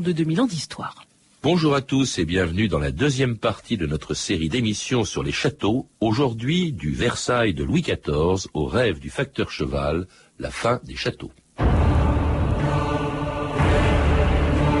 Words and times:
de 0.00 0.12
2000 0.12 0.40
ans 0.40 0.46
d'histoire. 0.46 1.06
Bonjour 1.42 1.74
à 1.74 1.80
tous 1.80 2.18
et 2.18 2.24
bienvenue 2.24 2.66
dans 2.66 2.78
la 2.78 2.90
deuxième 2.90 3.36
partie 3.36 3.76
de 3.76 3.86
notre 3.86 4.14
série 4.14 4.48
d'émissions 4.48 5.04
sur 5.04 5.22
les 5.22 5.32
châteaux, 5.32 5.86
aujourd'hui 6.00 6.72
du 6.72 6.90
Versailles 6.90 7.54
de 7.54 7.62
Louis 7.62 7.82
XIV 7.82 8.48
au 8.52 8.66
rêve 8.66 8.98
du 8.98 9.10
facteur 9.10 9.50
cheval, 9.50 10.06
la 10.38 10.50
fin 10.50 10.80
des 10.84 10.96
châteaux. 10.96 11.30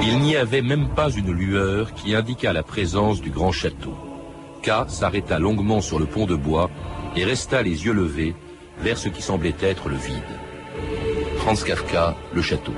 Il 0.02 0.18
n'y 0.20 0.36
avait 0.36 0.62
même 0.62 0.88
pas 0.94 1.10
une 1.10 1.32
lueur 1.32 1.94
qui 1.94 2.14
indiqua 2.14 2.52
la 2.52 2.62
présence 2.62 3.20
du 3.20 3.30
grand 3.30 3.52
château. 3.52 3.94
K 4.62 4.88
s'arrêta 4.88 5.38
longuement 5.38 5.80
sur 5.80 5.98
le 5.98 6.06
pont 6.06 6.26
de 6.26 6.34
bois 6.34 6.70
et 7.14 7.24
resta 7.24 7.62
les 7.62 7.84
yeux 7.84 7.92
levés 7.92 8.34
vers 8.80 8.98
ce 8.98 9.08
qui 9.08 9.22
semblait 9.22 9.54
être 9.60 9.88
le 9.88 9.96
vide. 9.96 10.22
Franz 11.38 11.64
Kafka, 11.64 12.16
le 12.34 12.42
château. 12.42 12.72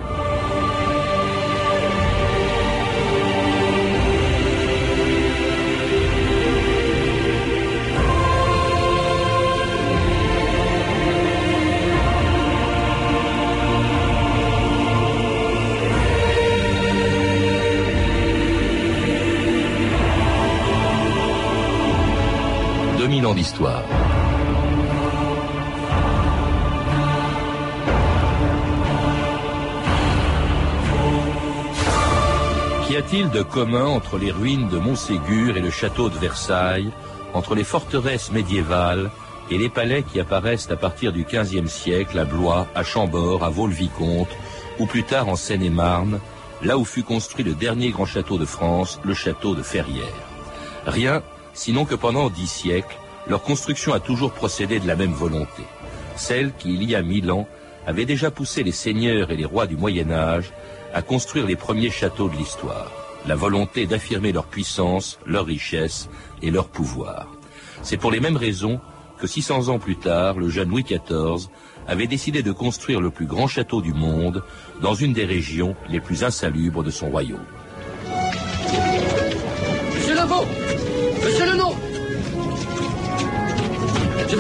D'histoire. 23.35 23.83
Qu'y 32.87 32.97
a-t-il 32.97 33.31
de 33.31 33.43
commun 33.43 33.87
entre 33.87 34.19
les 34.19 34.31
ruines 34.31 34.69
de 34.69 34.79
Montségur 34.79 35.57
et 35.57 35.61
le 35.61 35.71
château 35.71 36.09
de 36.09 36.19
Versailles, 36.19 36.91
entre 37.35 37.55
les 37.55 37.65
forteresses 37.65 38.33
médiévales 38.33 39.11
et 39.51 39.59
les 39.59 39.69
palais 39.69 40.03
qui 40.03 40.21
apparaissent 40.21 40.71
à 40.71 40.77
partir 40.77 41.13
du 41.13 41.25
XVe 41.25 41.69
siècle 41.69 42.19
à 42.19 42.25
Blois, 42.25 42.67
à 42.75 42.83
Chambord, 42.85 43.45
à 43.45 43.51
Vaux-le-Vicomte, 43.51 44.35
ou 44.79 44.87
plus 44.87 45.05
tard 45.05 45.29
en 45.29 45.37
Seine-et-Marne, 45.37 46.21
là 46.63 46.79
où 46.79 46.85
fut 46.85 47.03
construit 47.03 47.45
le 47.45 47.55
dernier 47.55 47.91
grand 47.91 48.07
château 48.07 48.39
de 48.39 48.45
France, 48.45 49.01
le 49.05 49.15
château 49.15 49.55
de 49.55 49.63
Ferrières? 49.63 50.07
Rien, 50.87 51.23
sinon 51.53 51.85
que 51.85 51.95
pendant 51.95 52.31
dix 52.31 52.47
siècles, 52.47 52.97
leur 53.29 53.43
construction 53.43 53.93
a 53.93 54.01
toujours 54.01 54.33
procédé 54.33 54.81
de 54.81 54.87
la 54.87 54.97
même 54.97 55.13
volonté, 55.13 55.63
celle 56.17 56.53
qui, 56.55 56.75
il 56.75 56.89
y 56.89 56.95
a 56.95 57.03
mille 57.03 57.31
ans, 57.31 57.47
avait 57.87 58.07
déjà 58.07 58.31
poussé 58.31 58.63
les 58.63 58.73
seigneurs 58.73 59.31
et 59.31 59.37
les 59.37 59.45
rois 59.45 59.67
du 59.67 59.77
Moyen 59.77 60.11
Âge 60.11 60.53
à 60.95 61.03
construire 61.03 61.47
les 61.47 61.57
premiers 61.57 61.91
châteaux 61.91 62.29
de 62.29 62.37
l'histoire, 62.37 62.91
la 63.27 63.37
volonté 63.37 63.87
d'affirmer 63.87 64.33
leur 64.33 64.47
puissance, 64.47 65.19
leur 65.27 65.47
richesse 65.47 66.09
et 66.43 66.51
leur 66.51 66.69
pouvoir. 66.69 67.29
C'est 67.83 67.97
pour 67.97 68.11
les 68.11 68.21
mêmes 68.21 68.37
raisons 68.37 68.81
que 69.19 69.27
600 69.27 69.69
ans 69.69 69.79
plus 69.79 69.97
tard, 69.97 70.39
le 70.39 70.49
jeune 70.49 70.71
Louis 70.71 70.85
XIV 70.85 71.49
avait 71.87 72.07
décidé 72.07 72.43
de 72.43 72.53
construire 72.53 73.01
le 73.01 73.11
plus 73.11 73.27
grand 73.27 73.47
château 73.47 73.81
du 73.81 73.93
monde 73.93 74.43
dans 74.81 74.95
une 74.95 75.13
des 75.13 75.25
régions 75.25 75.75
les 75.89 76.01
plus 76.01 76.25
insalubres 76.25 76.83
de 76.83 76.91
son 76.91 77.11
royaume. 77.11 77.45
Monsieur 79.95 80.15
Lebeau 80.15 80.47
Monsieur 81.25 81.47
veux 81.47 81.88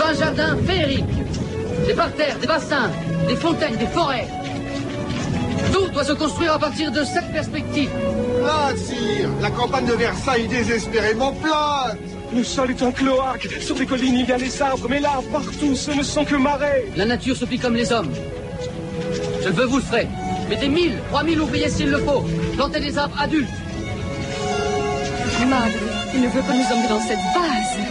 un 0.08 0.14
jardin 0.14 0.56
féerique. 0.66 1.04
Des 1.86 1.94
parterres, 1.94 2.38
des 2.40 2.46
bassins, 2.46 2.90
des 3.28 3.36
fontaines, 3.36 3.76
des 3.76 3.86
forêts. 3.86 4.26
Tout 5.72 5.88
doit 5.88 6.04
se 6.04 6.12
construire 6.12 6.54
à 6.54 6.58
partir 6.58 6.90
de 6.90 7.04
cette 7.04 7.30
perspective. 7.30 7.90
Ah, 8.48 8.70
sire 8.76 9.28
La 9.42 9.50
campagne 9.50 9.86
de 9.86 9.92
Versailles 9.92 10.44
est 10.44 10.48
désespérément 10.48 11.32
plate 11.32 11.98
Le 12.34 12.42
sol 12.42 12.70
est 12.70 12.82
un 12.82 12.90
cloaque. 12.90 13.48
Sur 13.60 13.76
les 13.76 13.86
collines, 13.86 14.14
il 14.14 14.28
y 14.28 14.32
a 14.32 14.38
les 14.38 14.62
arbres, 14.62 14.86
mais 14.88 15.00
là, 15.00 15.20
partout, 15.30 15.74
ce 15.74 15.90
ne 15.90 16.02
sont 16.02 16.24
que 16.24 16.36
marais. 16.36 16.86
La 16.96 17.04
nature 17.04 17.36
se 17.36 17.44
plie 17.44 17.58
comme 17.58 17.74
les 17.74 17.92
hommes. 17.92 18.12
Je 19.44 19.50
veux, 19.50 19.66
vous 19.66 19.76
le 19.76 19.82
ferez. 19.82 20.08
Mettez 20.48 20.68
mille, 20.68 20.94
trois 21.08 21.22
mille 21.22 21.40
ouvriers 21.40 21.68
s'il 21.68 21.90
le 21.90 21.98
faut. 21.98 22.24
Plantez 22.56 22.80
des 22.80 22.96
arbres 22.96 23.16
adultes. 23.20 23.48
Madre, 25.48 25.72
il 26.14 26.20
ne 26.20 26.28
veut 26.28 26.42
pas 26.42 26.52
nous 26.52 26.74
emmener 26.74 26.88
dans 26.88 27.00
cette 27.00 27.24
base. 27.34 27.87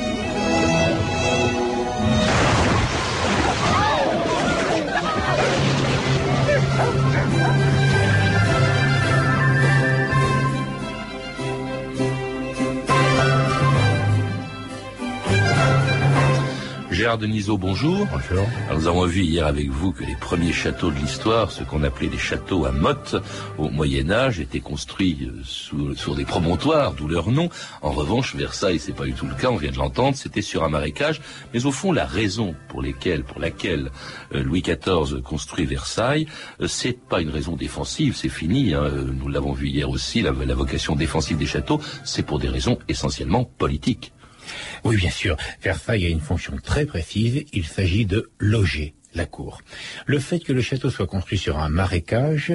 Gérard 17.07 17.19
Denisot, 17.19 17.57
bonjour. 17.57 18.05
Bonjour. 18.11 18.45
nous 18.75 18.85
avons 18.85 19.05
vu 19.05 19.21
hier 19.21 19.47
avec 19.47 19.69
vous 19.69 19.93
que 19.93 20.03
les 20.03 20.17
premiers 20.17 20.51
châteaux 20.51 20.91
de 20.91 20.97
l'histoire, 20.97 21.51
ce 21.51 21.63
qu'on 21.63 21.83
appelait 21.83 22.09
les 22.09 22.17
châteaux 22.17 22.65
à 22.65 22.73
motte 22.73 23.15
au 23.57 23.69
Moyen 23.69 24.11
Âge, 24.11 24.41
étaient 24.41 24.59
construits 24.59 25.17
euh, 25.21 25.39
sous, 25.45 25.95
sur 25.95 26.15
des 26.15 26.25
promontoires, 26.25 26.95
d'où 26.95 27.07
leur 27.07 27.31
nom. 27.31 27.49
En 27.81 27.91
revanche, 27.91 28.35
Versailles, 28.35 28.79
c'est 28.79 28.91
pas 28.91 29.05
du 29.05 29.13
tout 29.13 29.25
le 29.25 29.35
cas, 29.35 29.47
on 29.49 29.55
vient 29.55 29.71
de 29.71 29.77
l'entendre, 29.77 30.17
c'était 30.17 30.41
sur 30.41 30.65
un 30.65 30.67
marécage. 30.67 31.21
Mais 31.53 31.65
au 31.65 31.71
fond, 31.71 31.93
la 31.93 32.05
raison 32.05 32.55
pour, 32.67 32.81
lesquelles, 32.81 33.23
pour 33.23 33.39
laquelle 33.39 33.89
euh, 34.35 34.43
Louis 34.43 34.61
XIV 34.61 35.21
construit 35.21 35.65
Versailles, 35.65 36.27
euh, 36.59 36.67
c'est 36.67 36.99
pas 36.99 37.21
une 37.21 37.29
raison 37.29 37.55
défensive, 37.55 38.17
c'est 38.17 38.27
fini. 38.27 38.73
Hein, 38.73 38.91
nous 39.17 39.29
l'avons 39.29 39.53
vu 39.53 39.69
hier 39.69 39.89
aussi, 39.89 40.21
la 40.21 40.31
vocation 40.33 40.97
défensive 40.97 41.37
des 41.37 41.45
châteaux, 41.45 41.79
c'est 42.03 42.23
pour 42.23 42.37
des 42.37 42.49
raisons 42.49 42.77
essentiellement 42.89 43.45
politiques. 43.45 44.11
Oui, 44.83 44.97
bien 44.97 45.11
sûr. 45.11 45.37
Versailles 45.61 46.05
a 46.05 46.09
une 46.09 46.21
fonction 46.21 46.55
très 46.63 46.85
précise. 46.85 47.45
Il 47.53 47.65
s'agit 47.65 48.05
de 48.05 48.31
loger 48.39 48.93
Le 50.05 50.19
fait 50.19 50.39
que 50.39 50.53
le 50.53 50.61
château 50.61 50.89
soit 50.89 51.07
construit 51.07 51.37
sur 51.37 51.59
un 51.59 51.69
marécage 51.69 52.53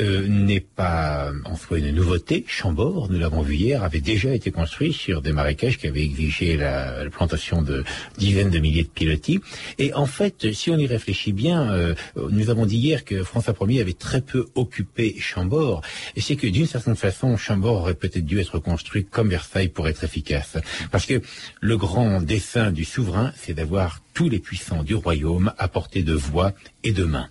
euh, 0.00 0.26
n'est 0.26 0.60
pas 0.60 1.30
en 1.44 1.56
soi 1.56 1.78
une 1.78 1.90
nouveauté. 1.90 2.44
Chambord, 2.46 3.10
nous 3.10 3.18
l'avons 3.18 3.42
vu 3.42 3.56
hier, 3.56 3.82
avait 3.82 4.00
déjà 4.00 4.34
été 4.34 4.50
construit 4.50 4.92
sur 4.92 5.22
des 5.22 5.32
marécages 5.32 5.78
qui 5.78 5.86
avaient 5.86 6.04
exigé 6.04 6.56
la, 6.56 7.04
plantation 7.10 7.62
de 7.62 7.84
dizaines 8.18 8.50
de 8.50 8.58
milliers 8.58 8.84
de 8.84 8.88
pilotis. 8.88 9.40
Et 9.78 9.92
en 9.94 10.06
fait, 10.06 10.52
si 10.52 10.70
on 10.70 10.78
y 10.78 10.86
réfléchit 10.86 11.32
bien, 11.32 11.70
euh, 11.72 11.94
nous 12.16 12.50
avons 12.50 12.66
dit 12.66 12.76
hier 12.76 13.04
que 13.04 13.22
François 13.22 13.54
Ier 13.68 13.80
avait 13.80 13.92
très 13.92 14.20
peu 14.20 14.46
occupé 14.54 15.16
Chambord. 15.18 15.82
Et 16.16 16.20
c'est 16.20 16.36
que 16.36 16.46
d'une 16.46 16.66
certaine 16.66 16.96
façon, 16.96 17.36
Chambord 17.36 17.82
aurait 17.82 17.94
peut-être 17.94 18.24
dû 18.24 18.40
être 18.40 18.58
construit 18.58 19.04
comme 19.04 19.28
Versailles 19.28 19.68
pour 19.68 19.88
être 19.88 20.04
efficace. 20.04 20.56
Parce 20.90 21.06
que 21.06 21.20
le 21.60 21.76
grand 21.76 22.20
dessein 22.20 22.70
du 22.70 22.84
souverain, 22.84 23.32
c'est 23.36 23.54
d'avoir 23.54 24.00
tous 24.14 24.28
les 24.28 24.38
puissants 24.38 24.82
du 24.82 24.94
royaume 24.94 25.52
à 25.58 25.68
portée 25.68 26.02
de 26.02 26.14
voix 26.14 26.52
et 26.84 26.92
de 26.92 27.04
main, 27.04 27.28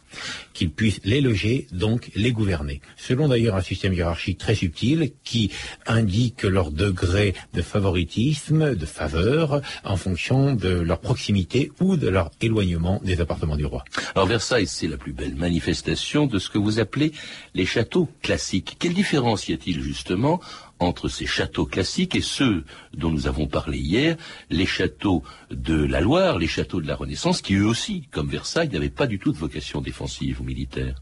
qu'ils 0.54 0.72
puissent 0.72 1.02
les 1.04 1.22
loger, 1.22 1.68
donc 1.72 2.10
les 2.16 2.32
gouverner. 2.32 2.82
Selon 2.98 3.28
d'ailleurs 3.28 3.56
un 3.56 3.62
système 3.62 3.94
hiérarchique 3.94 4.38
très 4.38 4.56
subtil 4.56 5.12
qui 5.24 5.52
indique 5.86 6.44
leur 6.44 6.72
degré 6.72 7.34
de 7.54 7.62
favoritisme, 7.62 8.76
de 8.76 8.86
faveur, 8.86 9.62
en 9.84 9.98
fonction 9.98 10.54
de 10.54 10.70
leur 10.70 11.00
proximité 11.00 11.72
ou 11.80 11.98
de 11.98 12.08
leur 12.08 12.32
éloignement 12.42 13.02
des 13.04 13.22
appartements 13.22 13.58
du 13.58 13.66
roi. 13.66 13.84
Alors 14.16 14.28
Versailles, 14.28 14.68
c'est 14.68 14.88
la 14.88 14.98
plus 14.98 15.14
belle 15.14 15.36
manifestation 15.36 16.26
de 16.26 16.40
ce 16.40 16.50
que 16.50 16.58
vous 16.58 16.80
appelez 16.80 17.12
les 17.54 17.66
châteaux 17.66 18.10
classiques. 18.22 18.78
Quelle 18.80 18.94
différence 18.94 19.48
y 19.48 19.54
a-t-il 19.54 19.82
justement 19.82 20.40
entre 20.82 21.08
ces 21.08 21.26
châteaux 21.26 21.66
classiques 21.66 22.16
et 22.16 22.22
ceux 22.22 22.64
dont 22.94 23.12
nous 23.12 23.28
avons 23.28 23.48
parlé 23.48 23.78
hier, 23.78 24.18
les 24.50 24.66
châteaux 24.66 25.24
de 25.52 25.76
la 25.76 26.02
Loire, 26.02 26.40
les 26.40 26.48
châteaux 26.48 26.82
de 26.82 26.88
la 26.88 26.96
Renaissance, 26.96 27.42
qui 27.42 27.56
eux 27.56 27.66
aussi, 27.66 28.08
comme 28.12 28.30
Versailles, 28.30 28.70
n'avaient 28.70 28.90
pas 28.90 29.08
du 29.08 29.20
tout 29.20 29.32
de 29.32 29.38
vocation 29.38 29.82
défensive 29.82 30.42
ou 30.42 30.44
militaire. 30.44 30.96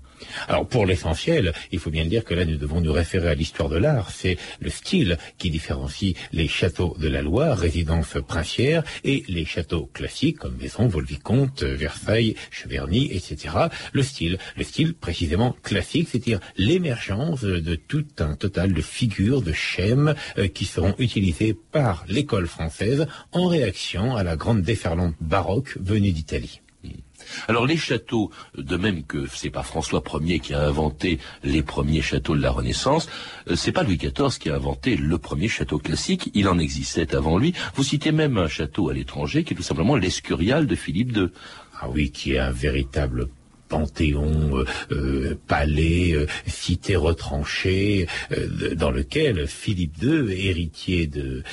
Alors 0.48 0.68
pour 0.68 0.86
l'essentiel, 0.86 1.54
il 1.72 1.80
faut 1.80 1.90
bien 1.90 2.06
dire 2.06 2.24
que 2.24 2.34
là 2.34 2.46
nous 2.46 2.58
devons 2.58 2.82
nous 2.82 2.94
référer 2.94 3.30
à 3.30 3.36
l'histoire 3.36 3.70
de 3.70 3.78
l'art. 3.78 4.12
C'est 4.12 4.38
le 4.60 4.70
style 4.70 5.18
qui 5.38 5.50
différencie 5.50 6.16
les 6.32 6.48
châteaux 6.48 6.96
de 7.00 7.08
la 7.08 7.22
Loire, 7.22 7.58
résidence 7.58 8.18
princière, 8.28 8.84
et 9.04 9.24
les 9.28 9.46
châteaux 9.46 9.90
classiques 9.94 10.40
comme 10.40 10.58
Maison, 10.58 10.88
Volvicomte, 10.88 11.64
Versailles, 11.64 12.36
Cheverny, 12.52 13.10
etc. 13.12 13.56
Le 13.92 14.04
style, 14.04 14.38
le 14.58 14.64
style 14.64 14.94
précisément 14.94 15.56
classique, 15.64 16.10
c'est-à-dire 16.12 16.40
l'émergence 16.58 17.42
de 17.42 17.76
tout 17.76 18.06
un 18.20 18.36
total 18.36 18.74
de 18.74 18.82
figures, 18.82 19.42
de 19.42 19.54
schèmes 19.54 20.16
euh, 20.38 20.48
qui 20.48 20.66
seront 20.66 20.96
utilisés 20.98 21.54
par 21.54 22.06
l'école 22.08 22.48
française 22.48 23.08
en 23.32 23.48
réaction 23.48 24.16
à 24.16 24.24
la 24.24 24.36
grande 24.36 24.62
déferlante 24.62 25.16
baroque 25.20 25.78
venue 25.80 26.12
d'Italie. 26.12 26.62
Alors 27.48 27.66
les 27.66 27.78
châteaux, 27.78 28.32
de 28.58 28.78
même 28.78 29.04
que 29.04 29.28
c'est 29.28 29.50
pas 29.50 29.64
François 29.64 30.04
Ier 30.22 30.40
qui 30.40 30.54
a 30.54 30.62
inventé 30.62 31.20
les 31.44 31.62
premiers 31.62 32.02
châteaux 32.02 32.36
de 32.36 32.42
la 32.42 32.52
Renaissance, 32.52 33.10
euh, 33.50 33.56
c'est 33.56 33.72
pas 33.72 33.84
Louis 33.84 33.98
XIV 33.98 34.38
qui 34.40 34.50
a 34.50 34.56
inventé 34.56 34.96
le 34.96 35.18
premier 35.18 35.48
château 35.48 35.80
classique, 35.80 36.32
il 36.34 36.48
en 36.48 36.58
existait 36.58 37.16
avant 37.16 37.38
lui. 37.38 37.54
Vous 37.76 37.84
citez 37.84 38.12
même 38.12 38.38
un 38.38 38.48
château 38.48 38.90
à 38.90 38.94
l'étranger 38.94 39.44
qui 39.44 39.54
est 39.54 39.58
tout 39.58 39.64
simplement 39.64 39.96
l'Escurial 39.96 40.68
de 40.68 40.76
Philippe 40.76 41.16
II. 41.16 41.28
Ah 41.82 41.90
oui, 41.90 42.12
qui 42.12 42.34
est 42.34 42.40
un 42.40 42.52
véritable 42.52 43.30
panthéon, 43.70 44.66
palais, 45.48 46.16
cité 46.48 46.96
retranchée, 46.96 48.08
dans 48.76 48.92
lequel 48.92 49.48
Philippe 49.48 50.02
II, 50.02 50.32
héritier 50.32 51.08
de 51.08 51.44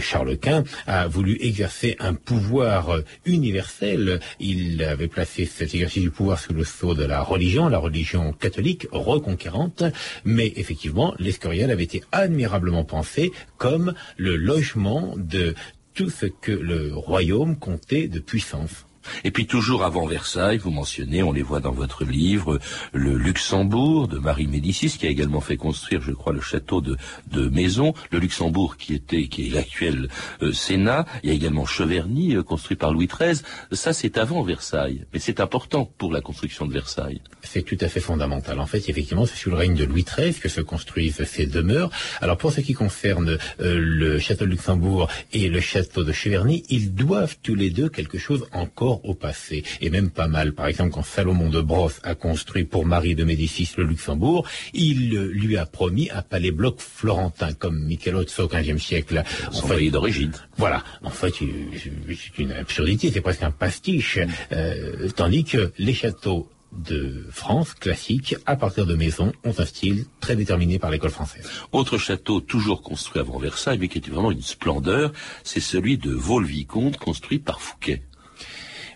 Charles 0.00 0.38
Quint, 0.38 0.64
a 0.86 1.08
voulu 1.08 1.38
exercer 1.40 1.96
un 1.98 2.14
pouvoir 2.14 3.00
universel. 3.24 4.20
Il 4.38 4.82
avait 4.84 5.08
placé 5.08 5.46
cet 5.46 5.74
exercice 5.74 6.02
du 6.02 6.10
pouvoir 6.10 6.38
sous 6.38 6.52
le 6.52 6.64
sceau 6.64 6.94
de 6.94 7.04
la 7.04 7.22
religion, 7.22 7.68
la 7.68 7.78
religion 7.78 8.32
catholique 8.32 8.86
reconquérante, 8.92 9.82
mais 10.24 10.52
effectivement, 10.56 11.14
l'Escorial 11.18 11.70
avait 11.70 11.84
été 11.84 12.02
admirablement 12.12 12.84
pensé 12.84 13.32
comme 13.56 13.94
le 14.16 14.36
logement 14.36 15.14
de 15.16 15.54
tout 15.94 16.10
ce 16.10 16.26
que 16.26 16.52
le 16.52 16.94
royaume 16.94 17.58
comptait 17.58 18.08
de 18.08 18.20
puissance. 18.20 18.87
Et 19.24 19.30
puis 19.30 19.46
toujours 19.46 19.84
avant 19.84 20.06
Versailles, 20.06 20.58
vous 20.58 20.70
mentionnez, 20.70 21.22
on 21.22 21.32
les 21.32 21.42
voit 21.42 21.60
dans 21.60 21.72
votre 21.72 22.04
livre, 22.04 22.58
le 22.92 23.16
Luxembourg 23.16 24.08
de 24.08 24.18
Marie 24.18 24.46
Médicis, 24.46 24.96
qui 24.98 25.06
a 25.06 25.10
également 25.10 25.40
fait 25.40 25.56
construire, 25.56 26.00
je 26.00 26.12
crois, 26.12 26.32
le 26.32 26.40
château 26.40 26.80
de, 26.80 26.96
de 27.30 27.48
Maison, 27.48 27.94
le 28.10 28.18
Luxembourg 28.18 28.76
qui 28.76 28.94
était, 28.94 29.28
qui 29.28 29.46
est 29.46 29.50
l'actuel 29.50 30.08
euh, 30.42 30.52
Sénat. 30.52 31.04
Il 31.22 31.30
y 31.30 31.32
a 31.32 31.34
également 31.34 31.66
Cheverny, 31.66 32.36
euh, 32.36 32.42
construit 32.42 32.76
par 32.76 32.92
Louis 32.92 33.08
XIII. 33.08 33.42
Ça, 33.72 33.92
c'est 33.92 34.18
avant 34.18 34.42
Versailles, 34.42 35.04
mais 35.12 35.18
c'est 35.18 35.40
important 35.40 35.90
pour 35.98 36.12
la 36.12 36.20
construction 36.20 36.66
de 36.66 36.72
Versailles. 36.72 37.20
C'est 37.42 37.62
tout 37.62 37.78
à 37.80 37.88
fait 37.88 38.00
fondamental. 38.00 38.60
En 38.60 38.66
fait, 38.66 38.88
effectivement, 38.88 39.26
c'est 39.26 39.36
sous 39.36 39.50
le 39.50 39.56
règne 39.56 39.74
de 39.74 39.84
Louis 39.84 40.04
XIII 40.04 40.34
que 40.34 40.48
se 40.48 40.60
construisent 40.60 41.24
ces 41.24 41.46
demeures. 41.46 41.90
Alors, 42.20 42.36
pour 42.36 42.52
ce 42.52 42.60
qui 42.60 42.74
concerne 42.74 43.38
euh, 43.60 43.78
le 43.78 44.18
château 44.18 44.44
de 44.44 44.50
Luxembourg 44.50 45.08
et 45.32 45.48
le 45.48 45.60
château 45.60 46.04
de 46.04 46.12
Cheverny, 46.12 46.64
ils 46.68 46.94
doivent 46.94 47.36
tous 47.42 47.54
les 47.54 47.70
deux 47.70 47.88
quelque 47.88 48.18
chose 48.18 48.46
encore 48.52 48.87
au 48.88 49.14
passé, 49.14 49.62
et 49.80 49.90
même 49.90 50.10
pas 50.10 50.28
mal. 50.28 50.52
Par 50.52 50.66
exemple, 50.66 50.90
quand 50.90 51.02
Salomon 51.02 51.50
de 51.50 51.60
Brosse 51.60 52.00
a 52.02 52.14
construit 52.14 52.64
pour 52.64 52.86
Marie 52.86 53.14
de 53.14 53.24
Médicis 53.24 53.70
le 53.76 53.84
Luxembourg, 53.84 54.46
il 54.74 55.10
lui 55.10 55.56
a 55.56 55.66
promis 55.66 56.10
un 56.10 56.22
palais 56.22 56.50
bloc 56.50 56.80
florentin, 56.80 57.52
comme 57.52 57.84
Michelozzo 57.84 58.44
au 58.44 58.48
XVe 58.48 58.78
siècle. 58.78 59.22
Son 59.50 59.66
foyer 59.66 59.90
d'origine. 59.90 60.32
Voilà. 60.56 60.82
En 61.02 61.10
fait, 61.10 61.34
c'est 61.36 62.38
une 62.38 62.52
absurdité, 62.52 63.10
c'est 63.12 63.20
presque 63.20 63.42
un 63.42 63.50
pastiche. 63.50 64.18
Euh, 64.52 65.08
tandis 65.14 65.44
que 65.44 65.72
les 65.78 65.94
châteaux 65.94 66.48
de 66.72 67.26
France 67.30 67.74
classiques, 67.74 68.36
à 68.46 68.56
partir 68.56 68.86
de 68.86 68.94
maisons, 68.94 69.32
ont 69.44 69.54
un 69.58 69.64
style 69.64 70.04
très 70.20 70.36
déterminé 70.36 70.78
par 70.78 70.90
l'école 70.90 71.10
française. 71.10 71.48
Autre 71.72 71.98
château 71.98 72.40
toujours 72.40 72.82
construit 72.82 73.20
avant 73.20 73.38
Versailles, 73.38 73.78
mais 73.78 73.88
qui 73.88 73.98
était 73.98 74.10
vraiment 74.10 74.30
une 74.30 74.42
splendeur, 74.42 75.12
c'est 75.44 75.60
celui 75.60 75.98
de 75.98 76.10
Vaux-le-Vicomte, 76.10 76.98
construit 76.98 77.38
par 77.38 77.60
Fouquet. 77.60 78.02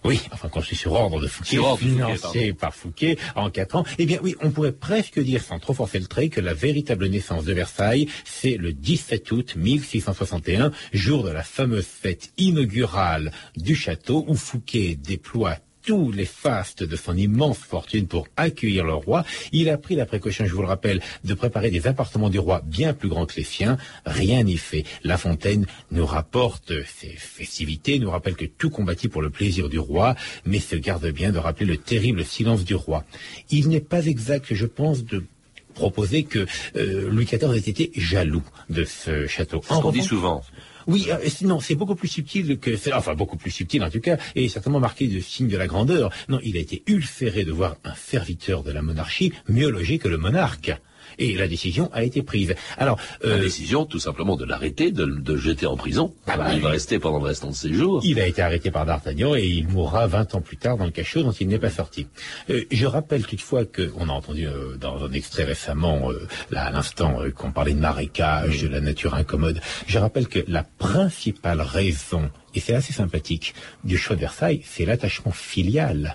Oui, 0.05 0.21
enfin 0.33 0.49
construit 0.49 0.77
sur 0.77 0.93
ordre 0.93 1.21
de 1.21 1.29
Fouquet, 1.29 1.59
financé 1.79 2.53
par 2.53 2.75
Fouquet 2.75 3.17
en 3.37 3.51
quatre 3.51 3.77
ans. 3.77 3.85
Eh 3.99 4.07
bien 4.07 4.19
oui, 4.23 4.35
on 4.41 4.51
pourrait 4.51 4.73
presque 4.73 5.21
dire, 5.21 5.43
sans 5.43 5.59
trop 5.59 5.75
forcer 5.75 6.01
le 6.01 6.07
trait, 6.07 6.29
que 6.29 6.41
la 6.41 6.55
véritable 6.55 7.07
naissance 7.07 7.45
de 7.45 7.53
Versailles, 7.53 8.09
c'est 8.25 8.57
le 8.57 8.73
17 8.73 9.31
août 9.31 9.55
1661, 9.57 10.73
jour 10.93 11.23
de 11.23 11.31
la 11.31 11.43
fameuse 11.43 11.87
fête 11.87 12.33
inaugurale 12.37 13.33
du 13.57 13.77
château 13.77 14.25
où 14.27 14.35
Fouquet 14.35 14.97
déploie 14.97 15.59
tous 15.83 16.13
les 16.13 16.25
fastes 16.25 16.83
de 16.83 16.97
son 16.97 17.17
immense 17.17 17.59
fortune 17.59 18.07
pour 18.07 18.27
accueillir 18.37 18.85
le 18.85 18.95
roi. 18.95 19.25
Il 19.53 19.69
a 19.69 19.79
pris 19.79 19.97
la 19.97 20.07
précaution, 20.07 20.47
je 20.47 20.55
vous 20.55 20.63
le 20.63 20.69
rappelle, 20.69 21.01
de 21.25 21.35
préparer 21.35 21.71
des 21.71 21.87
appartements 21.87 22.31
du 22.31 22.39
roi 22.39 22.63
bien 22.65 22.95
plus 22.95 23.09
grands 23.09 23.27
que 23.27 23.37
les 23.37 23.45
siens. 23.45 23.77
Rien 24.07 24.43
n'y 24.43 24.57
fait. 24.57 24.85
La 25.03 25.19
Fontaine 25.19 25.67
nous 25.91 26.07
rapporte 26.07 26.73
ses 26.85 27.15
festivités, 27.17 27.99
nous 27.99 28.11
rappelle 28.11 28.37
que 28.37 28.45
tout 28.45 28.71
combattit 28.71 29.09
pour 29.09 29.23
le 29.23 29.31
plaisir 29.31 29.69
du 29.69 29.79
roi, 29.79 30.15
mais 30.45 30.61
se 30.61 30.77
garde 30.77 31.07
bien 31.11 31.33
de 31.33 31.39
rappeler 31.39 31.67
le 31.67 31.77
terrible 31.77 32.25
silence 32.25 32.65
du 32.65 32.75
roi. 32.75 33.05
Il 33.51 33.69
n'est 33.69 33.81
pas 33.81 34.07
exact, 34.07 34.55
je 34.55 34.67
pense, 34.67 35.05
de 35.05 35.25
proposer 35.73 36.25
que 36.25 36.47
euh, 36.77 37.09
Louis 37.11 37.25
XIV 37.25 37.55
ait 37.55 37.59
été 37.59 37.93
jaloux 37.97 38.43
de 38.71 38.85
ce 38.85 39.27
château. 39.27 39.63
Dit 39.93 40.03
souvent. 40.03 40.43
Oui, 40.87 41.09
euh, 41.11 41.29
non, 41.43 41.61
c'est 41.61 41.75
beaucoup 41.75 41.95
plus 41.95 42.09
subtil 42.09 42.59
que, 42.59 42.71
enfin 42.95 43.15
beaucoup 43.15 43.37
plus 43.37 43.51
subtil 43.51 43.83
en 43.83 43.91
tout 43.91 44.01
cas, 44.01 44.17
et 44.35 44.49
certainement 44.49 44.81
marqué 44.81 45.07
de 45.09 45.21
signes 45.21 45.49
de 45.49 45.57
la 45.57 45.67
grandeur. 45.67 46.11
Non, 46.29 46.41
il 46.43 46.57
a 46.57 46.61
été 46.61 46.83
ulcéré 46.87 47.45
de 47.45 47.53
voir 47.53 47.77
un 47.85 47.95
serviteur 47.95 48.63
de 48.63 48.73
la 48.73 48.83
monarchie 48.83 49.33
mieux 49.49 49.71
logé 49.71 49.99
que 49.99 50.09
le 50.09 50.19
monarque. 50.19 50.73
Et 51.19 51.35
la 51.35 51.49
décision 51.49 51.91
a 51.93 52.03
été 52.03 52.23
prise. 52.23 52.55
Alors, 52.79 52.99
euh, 53.25 53.37
la 53.37 53.43
décision, 53.43 53.87
tout 53.87 53.99
simplement, 53.99 54.37
de 54.37 54.45
l'arrêter, 54.45 54.91
de, 54.91 55.05
le 55.05 55.37
jeter 55.37 55.67
en 55.67 55.77
prison. 55.77 56.15
Ah 56.27 56.37
bah, 56.37 56.55
il 56.55 56.61
va 56.61 56.71
rester 56.71 56.99
pendant 56.99 57.19
le 57.19 57.27
restant 57.27 57.49
de 57.49 57.55
ses 57.55 57.73
jours. 57.73 58.01
Il 58.05 58.21
a 58.21 58.27
été 58.27 58.43
arrêté 58.43 58.71
par 58.71 58.87
D'Artagnan 58.87 59.35
et 59.35 59.45
il 59.45 59.69
mourra 59.69 60.07
20 60.07 60.35
ans 60.35 60.41
plus 60.41 60.57
tard 60.57 60.77
dans 60.77 60.85
le 60.85 60.91
cachot 60.91 61.23
dont 61.23 61.33
il 61.33 61.49
n'est 61.49 61.59
pas 61.59 61.71
sorti. 61.71 62.07
Euh, 62.51 62.65
je 62.71 62.87
rappelle 62.87 63.27
toutefois 63.27 63.65
qu'on 63.65 64.09
a 64.09 64.13
entendu 64.13 64.47
euh, 64.47 64.77
dans 64.77 65.05
un 65.05 65.13
extrait 65.13 65.45
récemment, 65.45 66.11
là 66.51 66.67
à 66.67 66.71
l'instant, 66.71 67.19
qu'on 67.37 67.53
parlait 67.53 67.75
de 67.75 67.81
marécage, 67.81 68.63
de 68.63 68.69
la 68.69 68.81
nature 68.81 69.15
incommode. 69.15 69.61
Je 69.87 69.99
rappelle 69.99 70.29
que 70.29 70.41
la 70.49 70.65
principale 70.65 71.61
raison, 71.61 72.31
et 72.55 72.61
c'est 72.61 72.75
assez 72.75 72.93
sympathique, 72.93 73.55
du 73.85 73.97
choix 73.97 74.17
de 74.17 74.21
Versailles, 74.21 74.63
c'est 74.65 74.85
l'attachement 74.85 75.33
filial 75.33 76.15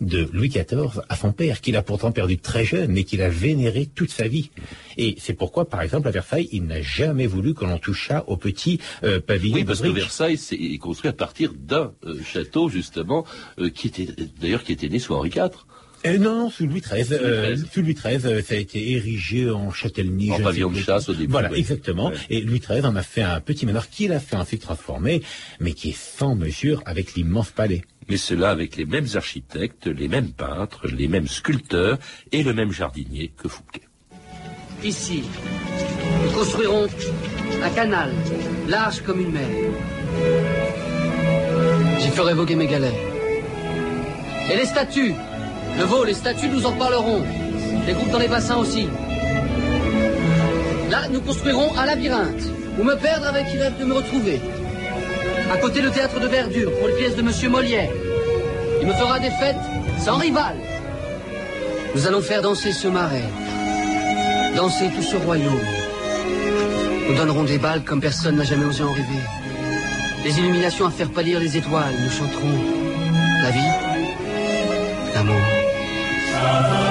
de 0.00 0.28
Louis 0.32 0.48
XIV 0.48 1.02
à 1.08 1.16
son 1.16 1.32
père, 1.32 1.60
qu'il 1.60 1.76
a 1.76 1.82
pourtant 1.82 2.12
perdu 2.12 2.38
très 2.38 2.64
jeune, 2.64 2.92
mais 2.92 3.04
qu'il 3.04 3.22
a 3.22 3.28
vénéré 3.28 3.86
toute 3.86 4.10
sa 4.10 4.28
vie. 4.28 4.50
Et 4.96 5.16
c'est 5.18 5.34
pourquoi, 5.34 5.68
par 5.68 5.82
exemple, 5.82 6.08
à 6.08 6.10
Versailles, 6.10 6.48
il 6.52 6.64
n'a 6.64 6.80
jamais 6.80 7.26
voulu 7.26 7.54
que 7.54 7.64
l'on 7.64 7.78
touchât 7.78 8.24
au 8.26 8.36
petit 8.36 8.80
euh, 9.04 9.20
pavillon. 9.20 9.56
Oui, 9.56 9.64
parce 9.64 9.80
que 9.80 9.88
Versailles 9.88 10.38
est 10.52 10.78
construit 10.78 11.08
à 11.08 11.12
partir 11.12 11.52
d'un 11.54 11.92
euh, 12.04 12.20
château, 12.22 12.68
justement, 12.68 13.24
euh, 13.58 13.70
qui 13.70 13.88
était 13.88 14.08
d'ailleurs 14.40 14.64
qui 14.64 14.72
était 14.72 14.88
né 14.88 14.98
sous 14.98 15.14
Henri 15.14 15.30
IV. 15.30 16.18
non, 16.18 16.34
non, 16.34 16.50
sous 16.50 16.66
Louis 16.66 16.80
XIII. 16.80 17.04
Sous 17.72 17.82
Louis 17.82 17.94
XIII, 17.94 18.42
ça 18.42 18.54
a 18.54 18.58
été 18.58 18.92
érigé 18.92 19.50
en 19.50 19.70
châtellenie. 19.70 20.32
En 20.32 20.40
pavillon 20.40 20.70
de 20.70 20.78
chasse 20.78 21.08
au 21.08 21.14
début. 21.14 21.30
Voilà, 21.30 21.52
exactement. 21.52 22.10
Et 22.30 22.40
Louis 22.40 22.60
XIII 22.60 22.86
en 22.86 22.96
a 22.96 23.02
fait 23.02 23.22
un 23.22 23.40
petit 23.40 23.66
manoir 23.66 23.88
qu'il 23.90 24.12
a 24.12 24.20
fait 24.20 24.36
ensuite 24.36 24.62
transformer, 24.62 25.22
mais 25.60 25.72
qui 25.72 25.90
est 25.90 25.98
sans 25.98 26.34
mesure 26.34 26.82
avec 26.86 27.14
l'immense 27.14 27.50
palais 27.50 27.82
mais 28.10 28.16
cela 28.16 28.50
avec 28.50 28.76
les 28.76 28.86
mêmes 28.86 29.06
architectes, 29.14 29.86
les 29.86 30.08
mêmes 30.08 30.32
peintres, 30.32 30.88
les 30.88 31.06
mêmes 31.06 31.28
sculpteurs 31.28 31.96
et 32.32 32.42
le 32.42 32.52
même 32.52 32.72
jardinier 32.72 33.32
que 33.40 33.48
Fouquet. 33.48 33.82
Ici, 34.82 35.22
nous 36.24 36.32
construirons 36.32 36.88
un 37.62 37.70
canal, 37.70 38.10
large 38.68 39.02
comme 39.02 39.20
une 39.20 39.30
mer. 39.30 39.48
J'y 42.00 42.08
ferai 42.08 42.34
voguer 42.34 42.56
mes 42.56 42.66
galets. 42.66 43.00
Et 44.52 44.56
les 44.56 44.66
statues 44.66 45.14
Le 45.78 45.84
veau, 45.84 46.04
les 46.04 46.14
statues, 46.14 46.48
nous 46.48 46.66
en 46.66 46.72
parlerons. 46.72 47.22
Les 47.86 47.92
groupes 47.92 48.10
dans 48.10 48.18
les 48.18 48.28
bassins 48.28 48.56
aussi. 48.56 48.88
Là, 50.90 51.08
nous 51.12 51.20
construirons 51.20 51.78
un 51.78 51.86
labyrinthe, 51.86 52.42
où 52.78 52.82
me 52.82 52.96
perdre 52.96 53.28
avec 53.28 53.46
qui 53.46 53.56
rêve 53.56 53.78
de 53.78 53.84
me 53.84 53.94
retrouver. 53.94 54.40
À 55.52 55.56
côté, 55.58 55.80
le 55.80 55.90
théâtre 55.90 56.18
de 56.18 56.26
verdure 56.26 56.72
pour 56.78 56.88
les 56.88 56.94
pièces 56.94 57.16
de 57.16 57.22
Monsieur 57.22 57.48
Molière. 57.48 57.90
Il 58.80 58.86
me 58.86 58.92
fera 58.92 59.18
des 59.18 59.30
fêtes 59.30 59.56
sans 59.98 60.16
rival. 60.16 60.56
Nous 61.94 62.06
allons 62.06 62.22
faire 62.22 62.40
danser 62.40 62.72
ce 62.72 62.88
marais, 62.88 63.28
danser 64.56 64.90
tout 64.94 65.02
ce 65.02 65.16
royaume. 65.16 65.60
Nous 67.08 67.14
donnerons 67.16 67.44
des 67.44 67.58
balles 67.58 67.82
comme 67.82 68.00
personne 68.00 68.36
n'a 68.36 68.44
jamais 68.44 68.64
osé 68.64 68.82
en 68.82 68.92
rêver. 68.92 69.24
Des 70.22 70.38
illuminations 70.38 70.86
à 70.86 70.90
faire 70.90 71.10
pâlir 71.10 71.40
les 71.40 71.56
étoiles. 71.56 71.94
Nous 72.04 72.10
chanterons 72.10 72.58
la 73.42 73.50
vie, 73.50 73.70
l'amour. 75.14 76.89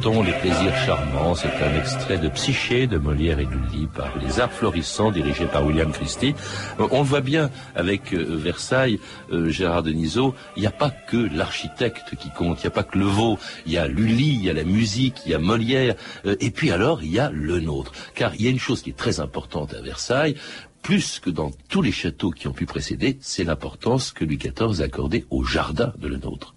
Les 0.00 0.32
plaisirs 0.32 0.74
charmants. 0.86 1.34
C'est 1.34 1.52
un 1.62 1.78
extrait 1.78 2.16
de 2.16 2.28
Psyché 2.30 2.86
de 2.86 2.96
Molière 2.96 3.38
et 3.38 3.44
Lully 3.44 3.86
par 3.86 4.10
Les 4.18 4.40
Arts 4.40 4.50
Florissants 4.50 5.12
par 5.52 5.66
William 5.66 5.92
Christie. 5.92 6.34
Euh, 6.80 6.88
on 6.90 7.00
le 7.00 7.04
voit 7.04 7.20
bien 7.20 7.50
avec 7.74 8.14
euh, 8.14 8.24
Versailles, 8.30 8.98
euh, 9.30 9.50
Gérard 9.50 9.82
Denisot, 9.82 10.34
il 10.56 10.60
n'y 10.60 10.66
a 10.66 10.70
pas 10.70 10.90
que 10.90 11.18
l'architecte 11.18 12.16
qui 12.16 12.30
compte, 12.30 12.60
il 12.60 12.62
n'y 12.62 12.68
a 12.68 12.70
pas 12.70 12.82
que 12.82 12.96
le 12.96 13.04
veau, 13.04 13.38
il 13.66 13.72
y 13.72 13.78
a 13.78 13.88
Lully, 13.88 14.28
il 14.28 14.42
y 14.42 14.48
a 14.48 14.54
la 14.54 14.64
musique, 14.64 15.16
il 15.26 15.32
y 15.32 15.34
a 15.34 15.38
Molière, 15.38 15.94
et 16.24 16.50
puis 16.50 16.70
alors 16.70 17.02
il 17.02 17.12
y 17.12 17.18
a 17.18 17.30
le 17.30 17.60
nôtre. 17.60 17.92
Car 18.14 18.34
il 18.36 18.42
y 18.42 18.46
a 18.46 18.50
une 18.50 18.58
chose 18.58 18.80
qui 18.80 18.90
est 18.90 18.96
très 18.96 19.20
importante 19.20 19.74
à 19.74 19.82
Versailles, 19.82 20.34
plus 20.80 21.20
que 21.20 21.28
dans 21.28 21.50
tous 21.68 21.82
les 21.82 21.92
châteaux 21.92 22.30
qui 22.30 22.48
ont 22.48 22.54
pu 22.54 22.64
précéder, 22.64 23.18
c'est 23.20 23.44
l'importance 23.44 24.12
que 24.12 24.24
Louis 24.24 24.38
XIV 24.38 24.80
accordait 24.80 25.26
au 25.28 25.44
jardin 25.44 25.92
de 25.98 26.08
le 26.08 26.16
nôtre. 26.16 26.54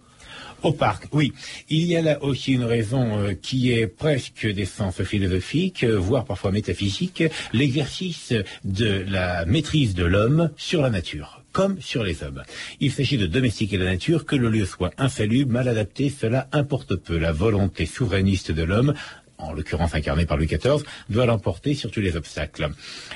Au 0.63 0.71
parc, 0.71 1.07
oui. 1.11 1.33
Il 1.69 1.85
y 1.87 1.97
a 1.97 2.01
là 2.01 2.23
aussi 2.23 2.53
une 2.53 2.63
raison 2.63 3.19
euh, 3.19 3.33
qui 3.33 3.73
est 3.73 3.85
presque 3.85 4.47
d'essence 4.47 5.03
philosophique, 5.03 5.83
euh, 5.83 5.97
voire 5.97 6.23
parfois 6.23 6.51
métaphysique, 6.51 7.23
l'exercice 7.51 8.33
de 8.63 9.03
la 9.07 9.45
maîtrise 9.45 9.93
de 9.93 10.05
l'homme 10.05 10.51
sur 10.55 10.81
la 10.81 10.89
nature 10.89 11.41
comme 11.51 11.79
sur 11.79 12.03
les 12.03 12.23
hommes. 12.23 12.41
Il 12.79 12.91
s'agit 12.91 13.17
de 13.17 13.27
domestiquer 13.27 13.77
la 13.77 13.85
nature, 13.85 14.25
que 14.25 14.35
le 14.35 14.49
lieu 14.49 14.65
soit 14.65 14.91
insalubre, 14.97 15.51
mal 15.51 15.67
adapté, 15.67 16.09
cela 16.09 16.47
importe 16.51 16.95
peu. 16.95 17.19
La 17.19 17.31
volonté 17.31 17.85
souverainiste 17.85 18.51
de 18.51 18.63
l'homme 18.63 18.95
en 19.37 19.53
l'occurrence 19.53 19.95
incarné 19.95 20.25
par 20.25 20.37
Louis 20.37 20.47
XIV, 20.47 20.83
doit 21.09 21.25
l'emporter 21.25 21.73
sur 21.73 21.91
tous 21.91 22.01
les 22.01 22.15
obstacles. 22.15 22.69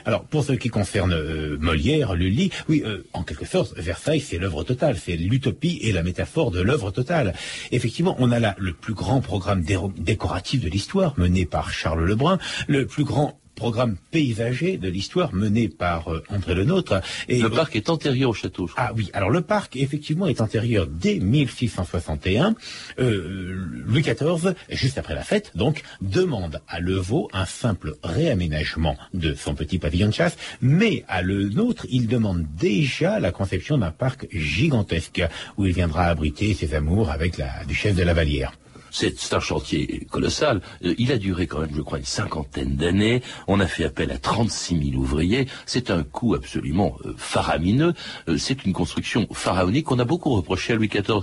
Alors, 0.06 0.24
pour 0.26 0.44
ce 0.44 0.54
qui 0.54 0.70
concerne 0.70 1.14
euh, 1.14 1.58
Molière, 1.60 2.16
Lully, 2.16 2.52
oui, 2.70 2.84
euh, 2.86 3.04
en 3.14 3.24
quelque 3.24 3.46
sorte, 3.46 3.78
Versailles, 3.78 4.20
c'est 4.20 4.38
l'œuvre 4.38 4.64
totale, 4.64 4.98
c'est 4.98 5.16
l'utopie 5.16 5.80
et 5.82 5.92
la 5.92 6.04
métaphore 6.04 6.52
de 6.52 6.62
l'œuvre 6.62 6.92
totale. 6.92 7.34
Effectivement, 7.72 8.16
on 8.20 8.32
a 8.32 8.40
là 8.40 8.56
le 8.58 8.74
plus 8.74 8.94
grand 8.94 9.22
programme 9.22 9.64
décoratif 9.98 10.62
de 10.62 10.70
l'histoire, 10.70 11.14
mené 11.18 11.46
par 11.46 11.72
Charles 11.72 12.04
Lebrun, 12.04 12.40
le 12.68 12.86
plus 12.86 13.04
grand 13.04 13.40
programme 13.58 13.98
paysager 14.12 14.78
de 14.78 14.88
l'histoire 14.88 15.34
mené 15.34 15.68
par 15.68 16.14
euh, 16.14 16.24
André 16.30 16.54
Le 16.54 16.64
Nôtre. 16.64 17.02
Et 17.28 17.42
le 17.42 17.50
parc 17.50 17.76
est 17.76 17.90
antérieur 17.90 18.30
au 18.30 18.34
château. 18.34 18.70
Ah 18.78 18.92
oui, 18.96 19.10
alors 19.14 19.32
le 19.32 19.42
parc 19.42 19.76
effectivement 19.76 20.28
est 20.28 20.40
antérieur 20.40 20.88
dès 20.88 21.20
1661. 21.20 22.56
Euh, 23.00 23.84
Louis 23.86 24.04
XIV, 24.04 24.54
juste 24.70 24.98
après 24.98 25.16
la 25.16 25.24
fête, 25.24 25.52
donc 25.56 25.82
demande 26.02 26.62
à 26.70 26.80
Levaux 26.80 27.30
un 27.34 27.46
simple 27.46 27.96
réaménagement 28.04 28.96
de 29.14 29.34
son 29.34 29.56
petit 29.56 29.80
pavillon 29.80 30.08
de 30.08 30.14
chasse, 30.14 30.38
mais 30.62 31.04
à 31.08 31.22
Le 31.22 31.50
Nôtre, 31.50 31.86
il 31.90 32.08
demande 32.08 32.46
déjà 32.56 33.20
la 33.20 33.32
conception 33.32 33.78
d'un 33.78 33.92
parc 33.92 34.28
gigantesque 34.32 35.24
où 35.58 35.66
il 35.66 35.74
viendra 35.74 36.06
abriter 36.06 36.54
ses 36.54 36.76
amours 36.76 37.10
avec 37.10 37.38
la 37.38 37.66
duchesse 37.68 37.96
de 37.96 38.04
la 38.04 38.14
Vallière. 38.14 38.54
C'est 38.98 39.36
un 39.36 39.40
chantier 39.40 40.08
colossal. 40.10 40.60
Euh, 40.84 40.96
il 40.98 41.12
a 41.12 41.20
duré 41.20 41.46
quand 41.46 41.60
même, 41.60 41.76
je 41.76 41.82
crois, 41.82 42.00
une 42.00 42.04
cinquantaine 42.06 42.76
d'années. 42.76 43.22
On 43.48 43.60
a 43.60 43.68
fait 43.68 43.84
appel 43.86 44.12
à 44.12 44.18
36 44.18 44.92
000 44.92 45.00
ouvriers. 45.00 45.48
C'est 45.68 45.92
un 45.92 46.02
coût 46.02 46.34
absolument 46.34 46.98
euh, 47.06 47.14
faramineux. 47.16 47.94
Euh, 48.28 48.40
c'est 48.40 48.66
une 48.66 48.74
construction 48.74 49.28
pharaonique. 49.32 49.92
On 49.92 50.00
a 50.00 50.04
beaucoup 50.04 50.32
reproché 50.32 50.74
à 50.74 50.78
Louis 50.78 50.88
XIV. 50.88 51.22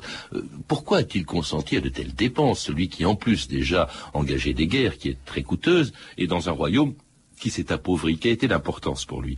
pourquoi 0.68 0.98
a-t-il 0.98 1.26
consenti 1.26 1.76
à 1.76 1.80
de 1.80 1.88
telles 1.88 2.14
dépenses? 2.14 2.60
Celui 2.60 2.88
qui, 2.88 3.04
en 3.04 3.16
plus, 3.16 3.48
déjà 3.48 3.88
engagé 4.12 4.54
des 4.54 4.68
guerres, 4.68 4.96
qui 4.96 5.08
est 5.08 5.24
très 5.24 5.42
coûteuse, 5.42 5.92
et 6.16 6.28
dans 6.28 6.48
un 6.48 6.52
royaume 6.52 6.94
qui 7.40 7.50
s'est 7.50 7.72
appauvri. 7.72 8.18
Quelle 8.18 8.32
était 8.32 8.46
l'importance 8.46 9.04
pour 9.04 9.20
lui 9.20 9.36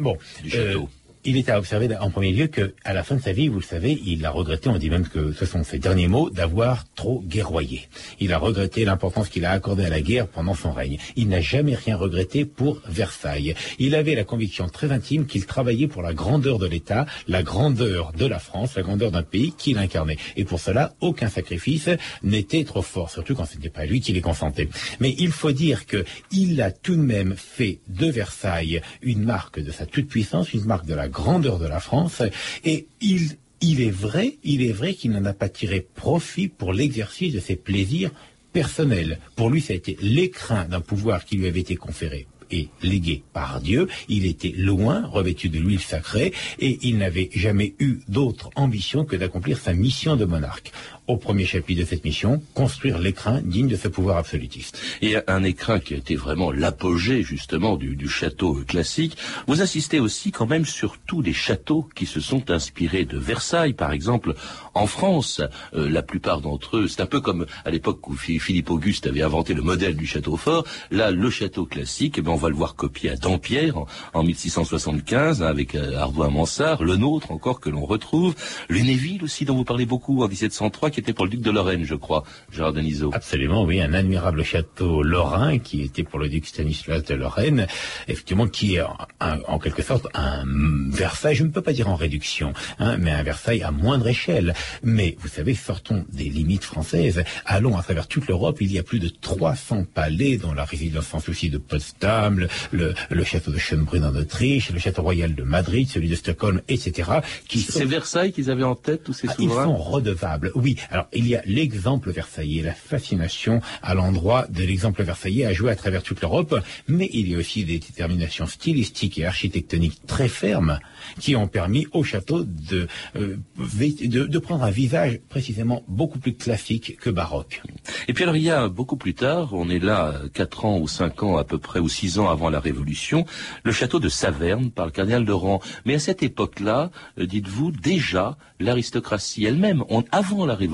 bon, 0.00 0.16
du 0.42 0.50
château 0.50 0.88
il 1.24 1.36
est 1.36 1.48
à 1.48 1.58
observer 1.58 1.88
en 1.96 2.10
premier 2.10 2.32
lieu 2.32 2.48
que, 2.48 2.74
à 2.84 2.92
la 2.92 3.02
fin 3.02 3.14
de 3.14 3.22
sa 3.22 3.32
vie, 3.32 3.48
vous 3.48 3.60
le 3.60 3.64
savez, 3.64 4.00
il 4.04 4.24
a 4.24 4.30
regretté, 4.30 4.68
on 4.68 4.78
dit 4.78 4.90
même 4.90 5.06
que 5.06 5.32
ce 5.32 5.46
sont 5.46 5.62
ses 5.62 5.78
derniers 5.78 6.08
mots, 6.08 6.30
d'avoir 6.30 6.84
trop 6.94 7.22
guerroyé. 7.24 7.88
Il 8.18 8.32
a 8.32 8.38
regretté 8.38 8.84
l'importance 8.84 9.28
qu'il 9.28 9.44
a 9.44 9.50
accordée 9.50 9.84
à 9.84 9.88
la 9.88 10.00
guerre 10.00 10.26
pendant 10.26 10.54
son 10.54 10.72
règne. 10.72 10.98
Il 11.16 11.28
n'a 11.28 11.40
jamais 11.40 11.74
rien 11.74 11.96
regretté 11.96 12.44
pour 12.44 12.80
Versailles. 12.88 13.54
Il 13.78 13.94
avait 13.94 14.14
la 14.14 14.24
conviction 14.24 14.68
très 14.68 14.90
intime 14.90 15.26
qu'il 15.26 15.46
travaillait 15.46 15.86
pour 15.86 16.02
la 16.02 16.12
grandeur 16.12 16.58
de 16.58 16.66
l'État, 16.66 17.06
la 17.28 17.42
grandeur 17.42 18.12
de 18.12 18.26
la 18.26 18.38
France, 18.38 18.74
la 18.76 18.82
grandeur 18.82 19.10
d'un 19.10 19.22
pays 19.22 19.52
qu'il 19.52 19.78
incarnait. 19.78 20.18
Et 20.36 20.44
pour 20.44 20.60
cela, 20.60 20.94
aucun 21.00 21.28
sacrifice 21.28 21.88
n'était 22.22 22.64
trop 22.64 22.82
fort, 22.82 23.10
surtout 23.10 23.34
quand 23.34 23.44
ce 23.44 23.56
n'était 23.56 23.70
pas 23.70 23.84
lui 23.84 24.00
qui 24.00 24.12
les 24.12 24.20
consentait. 24.20 24.68
Mais 25.00 25.14
il 25.18 25.30
faut 25.30 25.52
dire 25.52 25.86
que 25.86 26.04
il 26.32 26.60
a 26.60 26.70
tout 26.70 26.96
de 26.96 27.02
même 27.02 27.34
fait 27.36 27.78
de 27.88 28.06
Versailles 28.06 28.80
une 29.02 29.22
marque 29.22 29.60
de 29.60 29.70
sa 29.70 29.86
toute-puissance, 29.86 30.52
une 30.52 30.64
marque 30.64 30.86
de 30.86 30.94
la 30.94 31.08
grandeur 31.12 31.58
de 31.58 31.68
la 31.68 31.78
France. 31.78 32.22
Et 32.64 32.88
il, 33.00 33.80
est 33.80 33.90
vrai, 33.90 34.38
est 34.44 34.72
vrai 34.72 34.94
qu'il 34.94 35.12
n'en 35.12 35.24
a 35.24 35.34
pas 35.34 35.48
tiré 35.48 35.80
profit 35.80 36.48
pour 36.48 36.72
l'exercice 36.72 37.32
de 37.32 37.40
ses 37.40 37.56
plaisirs 37.56 38.10
personnels. 38.52 39.18
Pour 39.36 39.50
lui, 39.50 39.60
ça 39.60 39.72
a 39.72 39.76
été 39.76 39.96
l'écrin 40.00 40.64
d'un 40.64 40.80
pouvoir 40.80 41.24
qui 41.24 41.36
lui 41.36 41.46
avait 41.46 41.60
été 41.60 41.76
conféré 41.76 42.26
et 42.52 42.68
légué 42.82 43.22
par 43.32 43.60
Dieu. 43.60 43.88
Il 44.08 44.26
était 44.26 44.52
loin, 44.56 45.06
revêtu 45.06 45.48
de 45.48 45.58
l'huile 45.58 45.80
sacrée, 45.80 46.32
et 46.58 46.78
il 46.82 46.98
n'avait 46.98 47.30
jamais 47.34 47.74
eu 47.78 48.00
d'autre 48.08 48.50
ambition 48.56 49.04
que 49.04 49.16
d'accomplir 49.16 49.58
sa 49.58 49.72
mission 49.72 50.16
de 50.16 50.26
monarque 50.26 50.72
au 51.12 51.16
premier 51.18 51.44
chapitre 51.44 51.82
de 51.82 51.86
cette 51.86 52.04
mission, 52.04 52.42
construire 52.54 52.98
l'écrin 52.98 53.42
digne 53.42 53.68
de 53.68 53.76
ce 53.76 53.88
pouvoir 53.88 54.16
absolutiste. 54.16 54.78
Et 55.02 55.16
un 55.26 55.44
écrin 55.44 55.78
qui 55.78 55.92
a 55.92 55.98
été 55.98 56.16
vraiment 56.16 56.50
l'apogée 56.50 57.22
justement 57.22 57.76
du, 57.76 58.08
château 58.08 58.54
classique. 58.66 59.16
Vous 59.46 59.60
insistez 59.60 60.00
aussi 60.00 60.32
quand 60.32 60.46
même 60.46 60.64
sur 60.64 60.96
tous 61.06 61.20
les 61.20 61.32
châteaux 61.32 61.88
qui 61.94 62.06
se 62.06 62.20
sont 62.20 62.50
inspirés 62.50 63.04
de 63.04 63.18
Versailles, 63.18 63.74
par 63.74 63.92
exemple 63.92 64.34
en 64.74 64.86
France. 64.86 65.42
Euh, 65.74 65.88
la 65.88 66.02
plupart 66.02 66.40
d'entre 66.40 66.78
eux, 66.78 66.88
c'est 66.88 67.02
un 67.02 67.06
peu 67.06 67.20
comme 67.20 67.46
à 67.64 67.70
l'époque 67.70 68.08
où 68.08 68.14
Philippe 68.14 68.70
Auguste 68.70 69.06
avait 69.06 69.22
inventé 69.22 69.52
le 69.52 69.62
modèle 69.62 69.96
du 69.96 70.06
château 70.06 70.36
fort. 70.36 70.64
Là, 70.90 71.10
le 71.10 71.30
château 71.30 71.66
classique, 71.66 72.16
eh 72.18 72.22
ben, 72.22 72.32
on 72.32 72.36
va 72.36 72.48
le 72.48 72.54
voir 72.54 72.74
copié 72.74 73.10
à 73.10 73.16
Dampierre 73.16 73.84
en, 74.14 74.22
1675 74.22 75.42
hein, 75.42 75.46
avec 75.46 75.74
euh, 75.74 75.98
Ardouin 75.98 76.30
Mansart, 76.30 76.82
le 76.82 76.96
nôtre 76.96 77.30
encore 77.30 77.60
que 77.60 77.68
l'on 77.68 77.84
retrouve, 77.84 78.34
Lunéville 78.68 79.22
aussi 79.22 79.44
dont 79.44 79.56
vous 79.56 79.64
parlez 79.64 79.86
beaucoup 79.86 80.22
en 80.22 80.28
1703 80.28 80.90
qui 80.90 81.01
était 81.02 81.12
pour 81.12 81.24
le 81.24 81.30
duc 81.32 81.40
de 81.40 81.50
Lorraine, 81.50 81.84
je 81.84 81.94
crois, 81.94 82.24
Gérard 82.52 82.72
Denisot. 82.72 83.10
Absolument, 83.12 83.64
oui, 83.64 83.80
un 83.80 83.92
admirable 83.92 84.44
château 84.44 85.02
lorrain 85.02 85.58
qui 85.58 85.82
était 85.82 86.04
pour 86.04 86.18
le 86.18 86.28
duc 86.28 86.46
Stanislas 86.46 87.04
de 87.04 87.14
Lorraine, 87.14 87.66
effectivement, 88.08 88.46
qui 88.46 88.76
est 88.76 88.82
en 89.20 89.58
quelque 89.58 89.82
sorte 89.82 90.06
un 90.14 90.44
Versailles, 90.90 91.34
je 91.34 91.44
ne 91.44 91.50
peux 91.50 91.62
pas 91.62 91.72
dire 91.72 91.88
en 91.88 91.96
réduction, 91.96 92.52
hein, 92.78 92.96
mais 92.98 93.10
un 93.10 93.22
Versailles 93.22 93.62
à 93.62 93.70
moindre 93.70 94.06
échelle. 94.08 94.54
Mais 94.82 95.16
vous 95.20 95.28
savez, 95.28 95.54
sortons 95.54 96.04
des 96.12 96.24
limites 96.24 96.64
françaises, 96.64 97.24
allons 97.46 97.76
à 97.76 97.82
travers 97.82 98.06
toute 98.06 98.28
l'Europe, 98.28 98.58
il 98.60 98.72
y 98.72 98.78
a 98.78 98.82
plus 98.82 99.00
de 99.00 99.08
300 99.08 99.86
palais 99.92 100.36
dont 100.36 100.52
la 100.52 100.64
résidence 100.64 101.06
sans 101.06 101.20
souci 101.20 101.50
de 101.50 101.58
Potsdam, 101.58 102.46
le, 102.70 102.94
château 103.24 103.50
de 103.50 103.58
Schönbrunn 103.58 104.04
en 104.04 104.14
Autriche, 104.14 104.70
le 104.70 104.78
château 104.78 105.02
royal 105.02 105.34
de 105.34 105.42
Madrid, 105.42 105.88
celui 105.88 106.08
de 106.08 106.14
Stockholm, 106.14 106.60
etc. 106.68 107.10
C'est 107.48 107.84
Versailles 107.84 108.32
qu'ils 108.32 108.50
avaient 108.50 108.62
en 108.62 108.74
tête, 108.74 109.02
tous 109.02 109.12
ces 109.12 109.28
ah, 109.28 109.34
souverains 109.34 109.62
Ils 109.62 109.66
sont 109.66 109.76
redevables, 109.76 110.52
oui. 110.54 110.76
Alors, 110.90 111.06
il 111.12 111.26
y 111.28 111.36
a 111.36 111.42
l'exemple 111.44 112.10
versaillais, 112.10 112.62
la 112.62 112.74
fascination 112.74 113.60
à 113.82 113.94
l'endroit 113.94 114.46
de 114.48 114.62
l'exemple 114.62 115.02
versaillais 115.02 115.44
à 115.44 115.52
jouer 115.52 115.70
à 115.70 115.76
travers 115.76 116.02
toute 116.02 116.20
l'Europe, 116.20 116.60
mais 116.88 117.08
il 117.12 117.28
y 117.28 117.34
a 117.34 117.38
aussi 117.38 117.64
des 117.64 117.78
déterminations 117.78 118.46
stylistiques 118.46 119.18
et 119.18 119.26
architectoniques 119.26 120.06
très 120.06 120.28
fermes 120.28 120.78
qui 121.20 121.36
ont 121.36 121.48
permis 121.48 121.86
au 121.92 122.02
château 122.04 122.44
de, 122.44 122.86
euh, 123.16 123.36
de, 123.58 124.26
de, 124.26 124.38
prendre 124.38 124.64
un 124.64 124.70
visage 124.70 125.20
précisément 125.28 125.82
beaucoup 125.88 126.18
plus 126.18 126.34
classique 126.34 126.96
que 126.98 127.10
baroque. 127.10 127.62
Et 128.08 128.12
puis 128.12 128.24
alors 128.24 128.36
il 128.36 128.42
y 128.42 128.50
a 128.50 128.68
beaucoup 128.68 128.96
plus 128.96 129.14
tard, 129.14 129.52
on 129.52 129.68
est 129.68 129.78
là 129.78 130.14
quatre 130.32 130.64
ans 130.64 130.78
ou 130.78 130.88
cinq 130.88 131.22
ans 131.22 131.36
à 131.36 131.44
peu 131.44 131.58
près 131.58 131.80
ou 131.80 131.88
six 131.88 132.18
ans 132.18 132.28
avant 132.28 132.50
la 132.50 132.60
Révolution, 132.60 133.24
le 133.64 133.72
château 133.72 134.00
de 134.00 134.08
Saverne 134.08 134.70
par 134.70 134.86
le 134.86 134.92
cardinal 134.92 135.24
de 135.24 135.32
Rohan. 135.32 135.60
Mais 135.84 135.94
à 135.94 135.98
cette 135.98 136.22
époque-là, 136.22 136.90
euh, 137.18 137.26
dites-vous, 137.26 137.72
déjà 137.72 138.36
l'aristocratie 138.60 139.44
elle-même, 139.44 139.84
avant 140.10 140.46
la 140.46 140.54
Révolution, 140.54 140.71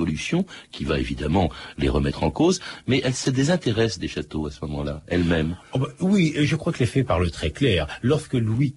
qui 0.73 0.85
va 0.85 0.99
évidemment 0.99 1.51
les 1.77 1.89
remettre 1.89 2.23
en 2.23 2.31
cause, 2.31 2.61
mais 2.87 3.01
elle 3.05 3.15
se 3.15 3.31
désintéresse 3.31 3.99
des 3.99 4.09
châteaux 4.09 4.47
à 4.47 4.51
ce 4.51 4.65
moment-là, 4.67 5.03
elle-même. 5.09 5.57
Oh, 5.73 5.79
bah, 5.79 5.89
oui, 6.01 6.35
je 6.37 6.57
crois 6.57 6.73
que 6.73 6.81
les 6.81 6.87
faits 6.87 7.07
parlent 7.07 7.31
très 7.31 7.51
clair. 7.51 7.87
Lorsque 8.03 8.35
Louis 8.35 8.75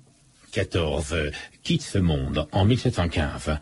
XIV 0.53 1.31
quitte 1.63 1.81
ce 1.81 1.97
monde 1.97 2.47
en 2.51 2.65
1715, 2.65 3.57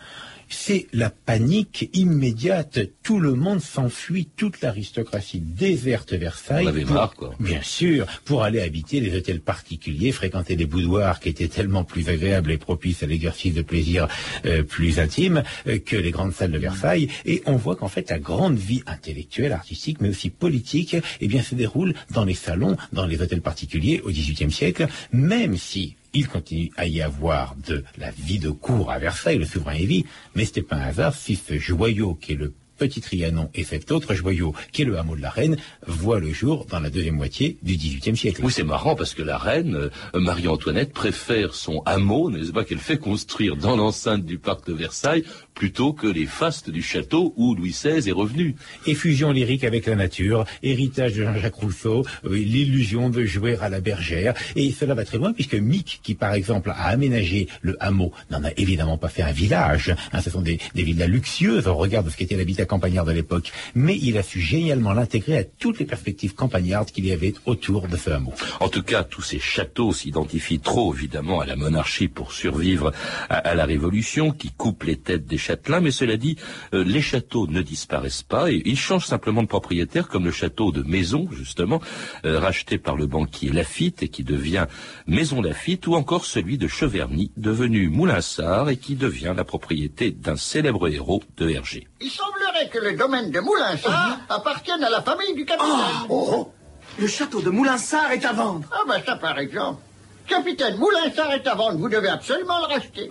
c'est 0.50 0.88
la 0.94 1.10
panique 1.10 1.89
immédiate. 1.94 2.79
Tout 3.03 3.20
le 3.20 3.36
monde 3.36 3.62
s'enfuit, 3.62 4.27
toute 4.36 4.62
l'aristocratie 4.62 5.39
déserte 5.39 6.13
Versailles. 6.13 6.65
On 6.65 6.70
avait 6.70 6.86
marre, 6.86 7.13
quoi. 7.13 7.34
Bien 7.39 7.62
sûr, 7.62 8.06
pour 8.25 8.44
aller 8.44 8.62
habiter 8.62 9.00
les 9.00 9.15
hôtels 9.15 9.41
particuliers, 9.41 10.12
fréquenter 10.12 10.56
des 10.56 10.65
boudoirs 10.65 11.20
qui 11.20 11.29
étaient 11.29 11.48
tellement 11.48 11.84
plus 11.84 12.10
agréables 12.10 12.51
et 12.51 12.58
propices 12.58 13.03
à 13.03 13.06
l'exercice 13.06 13.53
de 13.53 13.62
plaisir 13.62 14.08
euh, 14.46 14.63
plus 14.63 15.00
intime 15.00 15.44
euh, 15.68 15.77
que 15.79 15.96
les 15.96 16.12
grandes 16.12 16.34
salles 16.34 16.51
de 16.51 16.58
Versailles. 16.58 17.08
Et 17.25 17.41
on 17.46 17.56
voit 17.56 17.75
qu'en 17.75 17.88
fait, 17.88 18.10
la 18.10 18.20
grande 18.20 18.58
vie 18.58 18.84
intellectuelle, 18.88 19.51
artistique, 19.51 20.01
mais 20.01 20.10
aussi 20.10 20.29
politique, 20.29 20.96
eh 21.22 21.27
bien, 21.27 21.41
se 21.41 21.56
déroule 21.56 21.94
dans 22.12 22.25
les 22.25 22.34
salons, 22.34 22.75
dans 22.91 23.06
les 23.06 23.22
hôtels 23.22 23.41
particuliers 23.41 24.01
au 24.03 24.10
XVIIIe 24.10 24.51
siècle, 24.51 24.88
même 25.12 25.58
si 25.58 25.96
il 26.13 26.27
continue 26.27 26.71
à 26.77 26.87
y 26.87 27.01
avoir 27.01 27.55
de 27.67 27.83
la 27.97 28.11
vie 28.11 28.39
de 28.39 28.49
cour 28.49 28.91
à 28.91 28.99
Versailles, 28.99 29.37
le 29.37 29.45
souverain 29.45 29.73
est 29.73 29.85
vie, 29.85 30.05
mais 30.35 30.45
ce 30.45 30.55
n'est 30.55 30.63
pas 30.63 30.75
un 30.75 30.81
hasard 30.81 31.13
si 31.15 31.35
ce 31.35 31.57
joyau 31.57 32.15
qui 32.15 32.33
est 32.33 32.35
le 32.35 32.53
Petit 32.79 33.01
Trianon 33.01 33.49
et 33.53 33.65
cet 33.65 33.91
autre 33.91 34.15
joyau, 34.15 34.55
qui 34.71 34.83
est 34.83 34.85
le 34.85 34.97
hameau 34.97 35.15
de 35.17 35.21
la 35.21 35.29
Reine, 35.29 35.57
voit 35.85 36.19
le 36.19 36.31
jour 36.31 36.65
dans 36.65 36.79
la 36.79 36.89
deuxième 36.89 37.17
moitié 37.17 37.57
du 37.61 37.75
XVIIIe 37.75 38.15
siècle. 38.15 38.41
Oui, 38.43 38.53
c'est 38.53 38.63
marrant 38.63 38.95
parce 38.95 39.13
que 39.13 39.21
la 39.21 39.37
Reine, 39.37 39.75
euh, 39.75 39.89
Marie-Antoinette, 40.13 40.93
préfère 40.93 41.53
son 41.53 41.81
hameau, 41.85 42.31
n'est-ce 42.31 42.53
pas, 42.53 42.63
qu'elle 42.63 42.79
fait 42.79 42.97
construire 42.97 43.57
dans 43.57 43.75
l'enceinte 43.75 44.25
du 44.25 44.39
parc 44.39 44.65
de 44.65 44.73
Versailles, 44.73 45.25
plutôt 45.59 45.91
que 45.91 46.07
les 46.07 46.25
fastes 46.25 46.69
du 46.69 46.81
château 46.81 47.33
où 47.35 47.53
Louis 47.53 47.71
XVI 47.71 48.07
est 48.07 48.13
revenu. 48.13 48.55
Effusion 48.87 49.33
lyrique 49.33 49.65
avec 49.65 49.87
la 49.87 49.95
nature, 49.97 50.45
héritage 50.63 51.15
de 51.15 51.25
Jean-Jacques 51.25 51.55
Rousseau, 51.55 52.05
euh, 52.23 52.29
l'illusion 52.33 53.09
de 53.09 53.25
jouer 53.25 53.57
à 53.59 53.67
la 53.67 53.81
bergère. 53.81 54.33
Et 54.55 54.71
cela 54.71 54.93
va 54.93 55.03
très 55.03 55.17
loin 55.17 55.33
puisque 55.33 55.55
Mick, 55.55 55.99
qui 56.01 56.15
par 56.15 56.33
exemple 56.33 56.69
a 56.69 56.85
aménagé 56.87 57.49
le 57.61 57.75
hameau, 57.83 58.13
n'en 58.31 58.41
a 58.45 58.51
évidemment 58.55 58.97
pas 58.97 59.09
fait 59.09 59.21
un 59.21 59.33
village. 59.33 59.93
Hein, 60.13 60.21
ce 60.21 60.29
sont 60.29 60.41
des, 60.41 60.59
des 60.75 60.83
villas 60.83 61.09
luxueuses 61.09 61.67
au 61.67 61.75
regard 61.75 62.05
de 62.05 62.09
ce 62.09 62.15
qu'était 62.15 62.37
l'habitat 62.37 62.63
campagnard 62.65 63.03
de 63.03 63.11
l'époque. 63.11 63.51
Mais 63.75 63.97
il 64.01 64.17
a 64.17 64.23
su 64.23 64.39
génialement 64.39 64.93
l'intégrer 64.93 65.39
à 65.39 65.43
toutes 65.43 65.79
les 65.79 65.85
perspectives 65.85 66.35
campagnardes 66.35 66.89
qu'il 66.89 67.05
y 67.05 67.11
avait 67.11 67.33
autour 67.45 67.89
de 67.89 67.97
ce 67.97 68.11
hameau. 68.11 68.33
En 68.61 68.69
tout 68.69 68.83
cas, 68.83 69.03
tous 69.03 69.23
ces 69.23 69.39
châteaux 69.39 69.91
s'identifient 69.91 70.61
trop 70.61 70.95
évidemment 70.95 71.41
à 71.41 71.45
la 71.45 71.57
monarchie 71.57 72.07
pour 72.07 72.31
survivre 72.31 72.93
à, 73.29 73.35
à 73.35 73.55
la 73.55 73.65
Révolution 73.65 74.31
qui 74.31 74.51
coupe 74.51 74.83
les 74.83 74.95
têtes 74.95 75.25
des 75.25 75.49
châtelains. 75.50 75.82
Mais 75.82 75.91
cela 75.91 76.18
dit, 76.18 76.38
euh, 76.74 76.84
les 76.84 77.01
châteaux 77.01 77.48
ne 77.48 77.62
disparaissent 77.62 78.24
pas 78.24 78.51
et 78.51 78.62
ils 78.65 78.77
changent 78.77 79.06
simplement 79.06 79.44
de 79.44 79.48
propriétaire, 79.48 80.08
comme 80.08 80.25
le 80.25 80.32
château 80.32 80.72
de 80.72 80.84
Maison, 80.84 81.27
justement, 81.32 81.82
euh, 82.25 82.39
racheté 82.39 82.77
par 82.77 82.96
le 82.96 83.08
banquier 83.08 83.50
Lafitte 83.51 84.03
et 84.03 84.10
qui 84.10 84.24
devient 84.24 84.68
Maison 85.08 85.41
Lafitte, 85.41 85.88
ou 85.88 85.96
encore 85.96 86.25
celui 86.25 86.58
de 86.58 86.68
Cheverny, 86.68 87.32
devenu 87.38 87.89
Moulinsart 87.89 88.70
et 88.70 88.77
qui 88.77 88.96
devient 88.96 89.34
la 89.36 89.44
propriété 89.44 90.12
d'un 90.12 90.36
célèbre 90.36 90.88
héros 90.88 91.24
de 91.38 91.50
Hergé. 91.50 91.88
Il 92.01 92.10
semblerait 92.10 92.70
que 92.70 92.79
le 92.79 92.94
domaine 92.96 93.32
de 93.32 93.39
Moulinsart 93.39 94.20
appartienne 94.29 94.84
à 94.84 94.89
la 94.89 95.01
famille 95.01 95.34
du 95.36 95.46
capitaine. 95.46 96.08
Oh 96.10 96.51
Le 97.00 97.08
château 97.08 97.41
de 97.41 97.50
Moulinsart 97.50 98.12
est 98.12 98.25
à 98.25 98.34
vendre. 98.34 98.68
Ah 98.72 98.84
bah 98.88 99.00
ça 99.06 99.15
par 99.15 99.39
exemple. 99.39 99.82
Capitaine, 100.27 100.77
Moulinsart 100.77 101.34
est 101.34 101.48
à 101.48 101.56
vendre, 101.56 101.79
vous 101.79 101.89
devez 101.89 102.10
absolument 102.10 102.60
le 102.60 102.68
racheter. 102.74 103.10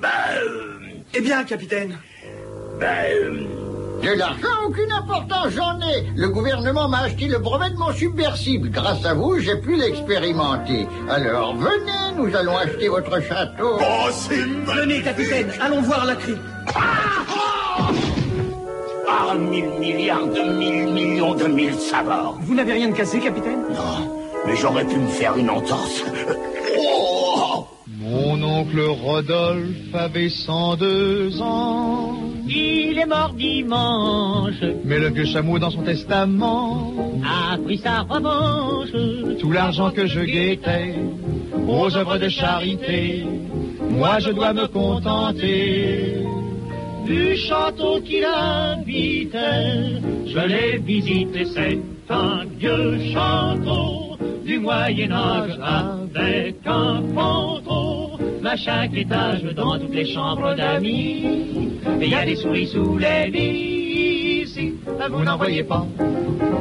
Eh 1.14 1.21
bien, 1.21 1.42
capitaine. 1.45 1.99
De 2.80 4.16
l'argent, 4.16 4.47
aucune 4.66 4.92
importance, 4.92 5.49
j'en 5.50 5.78
ai. 5.80 6.06
Le 6.14 6.28
gouvernement 6.28 6.88
m'a 6.88 7.00
acheté 7.00 7.26
le 7.26 7.38
brevet 7.38 7.70
de 7.70 7.76
mon 7.76 7.92
submersible. 7.92 8.70
Grâce 8.70 9.04
à 9.04 9.14
vous, 9.14 9.38
j'ai 9.40 9.56
pu 9.56 9.76
l'expérimenter. 9.76 10.87
Alors 11.11 11.56
venez, 11.56 12.16
nous 12.16 12.35
allons 12.37 12.56
acheter 12.56 12.88
votre 12.88 13.20
château. 13.20 13.78
Venez, 14.66 15.02
capitaine, 15.02 15.50
allons 15.61 15.82
voir 15.82 16.06
la 16.06 16.14
clé. 16.14 16.35
Ah, 19.11 19.35
mille 19.35 19.70
milliards 19.80 20.26
de 20.26 20.40
mille 20.52 20.92
millions 20.92 21.35
de 21.35 21.44
mille 21.47 21.75
sabords. 21.75 22.38
Vous 22.42 22.54
n'avez 22.54 22.75
rien 22.75 22.88
de 22.88 22.94
cassé, 22.94 23.18
capitaine? 23.18 23.62
Non, 23.75 24.11
mais 24.47 24.54
j'aurais 24.56 24.85
pu 24.85 24.97
me 24.97 25.08
faire 25.08 25.37
une 25.37 25.50
entorse. 25.50 26.04
Oh 26.78 27.66
Mon 27.87 28.42
oncle 28.42 28.80
Rodolphe 28.80 29.94
avait 29.94 30.28
102 30.28 31.40
ans, 31.42 32.14
Il 32.50 32.98
est 32.98 33.06
mort 33.06 33.34
dimanche, 33.36 34.62
mais 34.84 34.98
le 34.98 35.10
vieux 35.10 35.26
chameau 35.26 35.58
dans 35.58 35.70
son 35.70 35.82
testament, 35.82 36.94
a 37.22 37.58
pris 37.58 37.78
sa 37.78 38.00
revanche. 38.00 38.88
tout 39.38 39.52
l'argent 39.52 39.90
que 39.90 40.06
je 40.06 40.20
guettais 40.20 40.94
aux 41.68 41.94
œuvres 41.94 42.16
de 42.18 42.28
charité, 42.28 43.24
moi 43.90 44.18
je 44.20 44.30
dois 44.30 44.54
me 44.54 44.66
contenter. 44.66 46.14
Du 47.04 47.36
château 47.36 48.00
qu'il 48.00 48.24
habitait, 48.24 50.00
je 50.26 50.46
l'ai 50.46 50.78
visité, 50.78 51.44
c'est 51.44 51.78
un 52.08 52.44
vieux 52.58 52.98
château 53.12 54.16
du 54.44 54.58
Moyen-Âge 54.58 55.58
avec 55.62 56.56
un 56.66 57.02
fantôme 57.14 58.46
à 58.46 58.56
chaque 58.56 58.94
étage 58.94 59.42
dans 59.54 59.78
toutes 59.78 59.94
les 59.94 60.06
chambres 60.06 60.54
d'amis. 60.54 61.67
Et 62.00 62.04
il 62.04 62.11
y 62.11 62.14
a 62.14 62.25
des 62.25 62.37
souris 62.37 62.66
sous 62.66 62.99
les 62.99 63.30
lits 63.30 64.42
ici, 64.42 64.75
Vous 65.11 65.25
n'en 65.25 65.37
voyez 65.37 65.64
pas, 65.64 65.87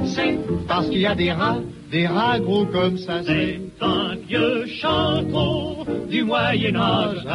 c'est 0.06 0.38
parce 0.68 0.88
qu'il 0.90 1.02
y 1.02 1.06
a 1.06 1.16
des 1.16 1.32
rats, 1.32 1.60
des 1.92 2.08
rats 2.08 2.40
gros 2.40 2.66
comme 2.66 2.98
ça. 2.98 3.22
C'est 3.24 3.60
un 3.82 4.16
vieux 4.28 4.66
château 4.68 5.86
du 6.10 6.24
Moyen-Âge 6.24 7.26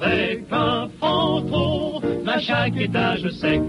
avec 0.00 0.44
un 0.50 0.88
fantôme 1.00 2.02
à 2.26 2.38
chaque 2.38 2.76
étage. 2.76 3.28
C'est 3.40 3.60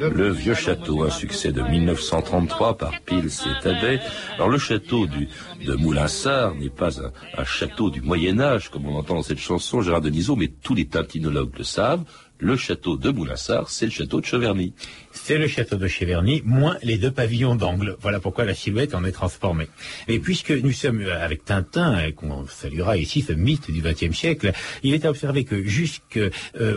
Le 0.00 0.30
vieux 0.30 0.54
château, 0.54 1.04
un 1.04 1.10
succès 1.10 1.52
de 1.52 1.62
1933 1.62 2.76
par 2.76 2.92
Pils 3.06 3.26
et 3.26 3.62
Tabet. 3.62 4.00
Alors 4.34 4.48
le 4.48 4.58
château 4.58 5.06
du, 5.06 5.28
de 5.64 5.74
Moulinsart 5.74 6.54
n'est 6.56 6.68
pas 6.68 7.00
un, 7.00 7.12
un 7.38 7.44
château 7.44 7.90
du 7.90 8.02
Moyen 8.02 8.40
Âge, 8.40 8.68
comme 8.70 8.86
on 8.86 8.96
entend 8.96 9.14
dans 9.14 9.22
cette 9.22 9.38
chanson, 9.38 9.80
Gérard 9.80 10.02
Denisot, 10.02 10.36
mais 10.36 10.48
tous 10.48 10.74
les 10.74 10.86
tintinologues 10.86 11.56
le 11.56 11.64
savent. 11.64 12.04
Le 12.42 12.56
château 12.56 12.96
de 12.96 13.12
Moulinsart, 13.12 13.70
c'est 13.70 13.84
le 13.84 13.92
château 13.92 14.20
de 14.20 14.26
Cheverny. 14.26 14.72
C'est 15.12 15.38
le 15.38 15.46
château 15.46 15.76
de 15.76 15.86
Cheverny, 15.86 16.42
moins 16.44 16.76
les 16.82 16.98
deux 16.98 17.12
pavillons 17.12 17.54
d'angle. 17.54 17.96
Voilà 18.00 18.18
pourquoi 18.18 18.44
la 18.44 18.52
silhouette 18.52 18.96
en 18.96 19.04
est 19.04 19.12
transformée. 19.12 19.68
Et 20.08 20.18
puisque 20.18 20.50
nous 20.50 20.72
sommes 20.72 21.06
avec 21.06 21.44
Tintin, 21.44 22.04
et 22.04 22.12
qu'on 22.12 22.44
saluera 22.48 22.96
ici 22.96 23.22
ce 23.22 23.32
mythe 23.32 23.70
du 23.70 23.80
XXe 23.80 24.10
siècle, 24.10 24.50
il 24.82 24.92
est 24.92 25.04
à 25.04 25.10
observer 25.10 25.44
que 25.44 25.62
jusqu'au 25.62 26.30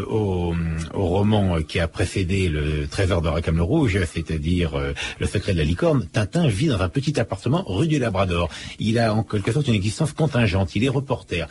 au, 0.08 0.54
au 0.94 1.06
roman 1.08 1.60
qui 1.64 1.80
a 1.80 1.88
précédé 1.88 2.48
le 2.48 2.86
Trésor 2.86 3.24
de 3.24 3.30
Rackham 3.30 3.58
le 3.58 3.64
Rouge, 3.64 3.98
c'est-à-dire 4.06 4.76
euh, 4.76 4.94
Le 5.18 5.26
secret 5.26 5.54
de 5.54 5.58
la 5.58 5.64
licorne, 5.64 6.08
Tintin 6.14 6.48
vit 6.48 6.68
dans 6.68 6.82
un 6.82 6.90
petit 6.90 7.20
appartement 7.20 7.64
rue 7.66 7.88
du 7.88 7.98
Labrador. 7.98 8.50
Il 8.78 9.00
a 9.00 9.16
en 9.16 9.24
quelque 9.24 9.52
sorte 9.52 9.68
une 9.68 9.74
existence 9.74 10.14
contingente. 10.14 10.76
Il 10.76 10.84
est 10.84 10.90
reporter. 10.90 11.48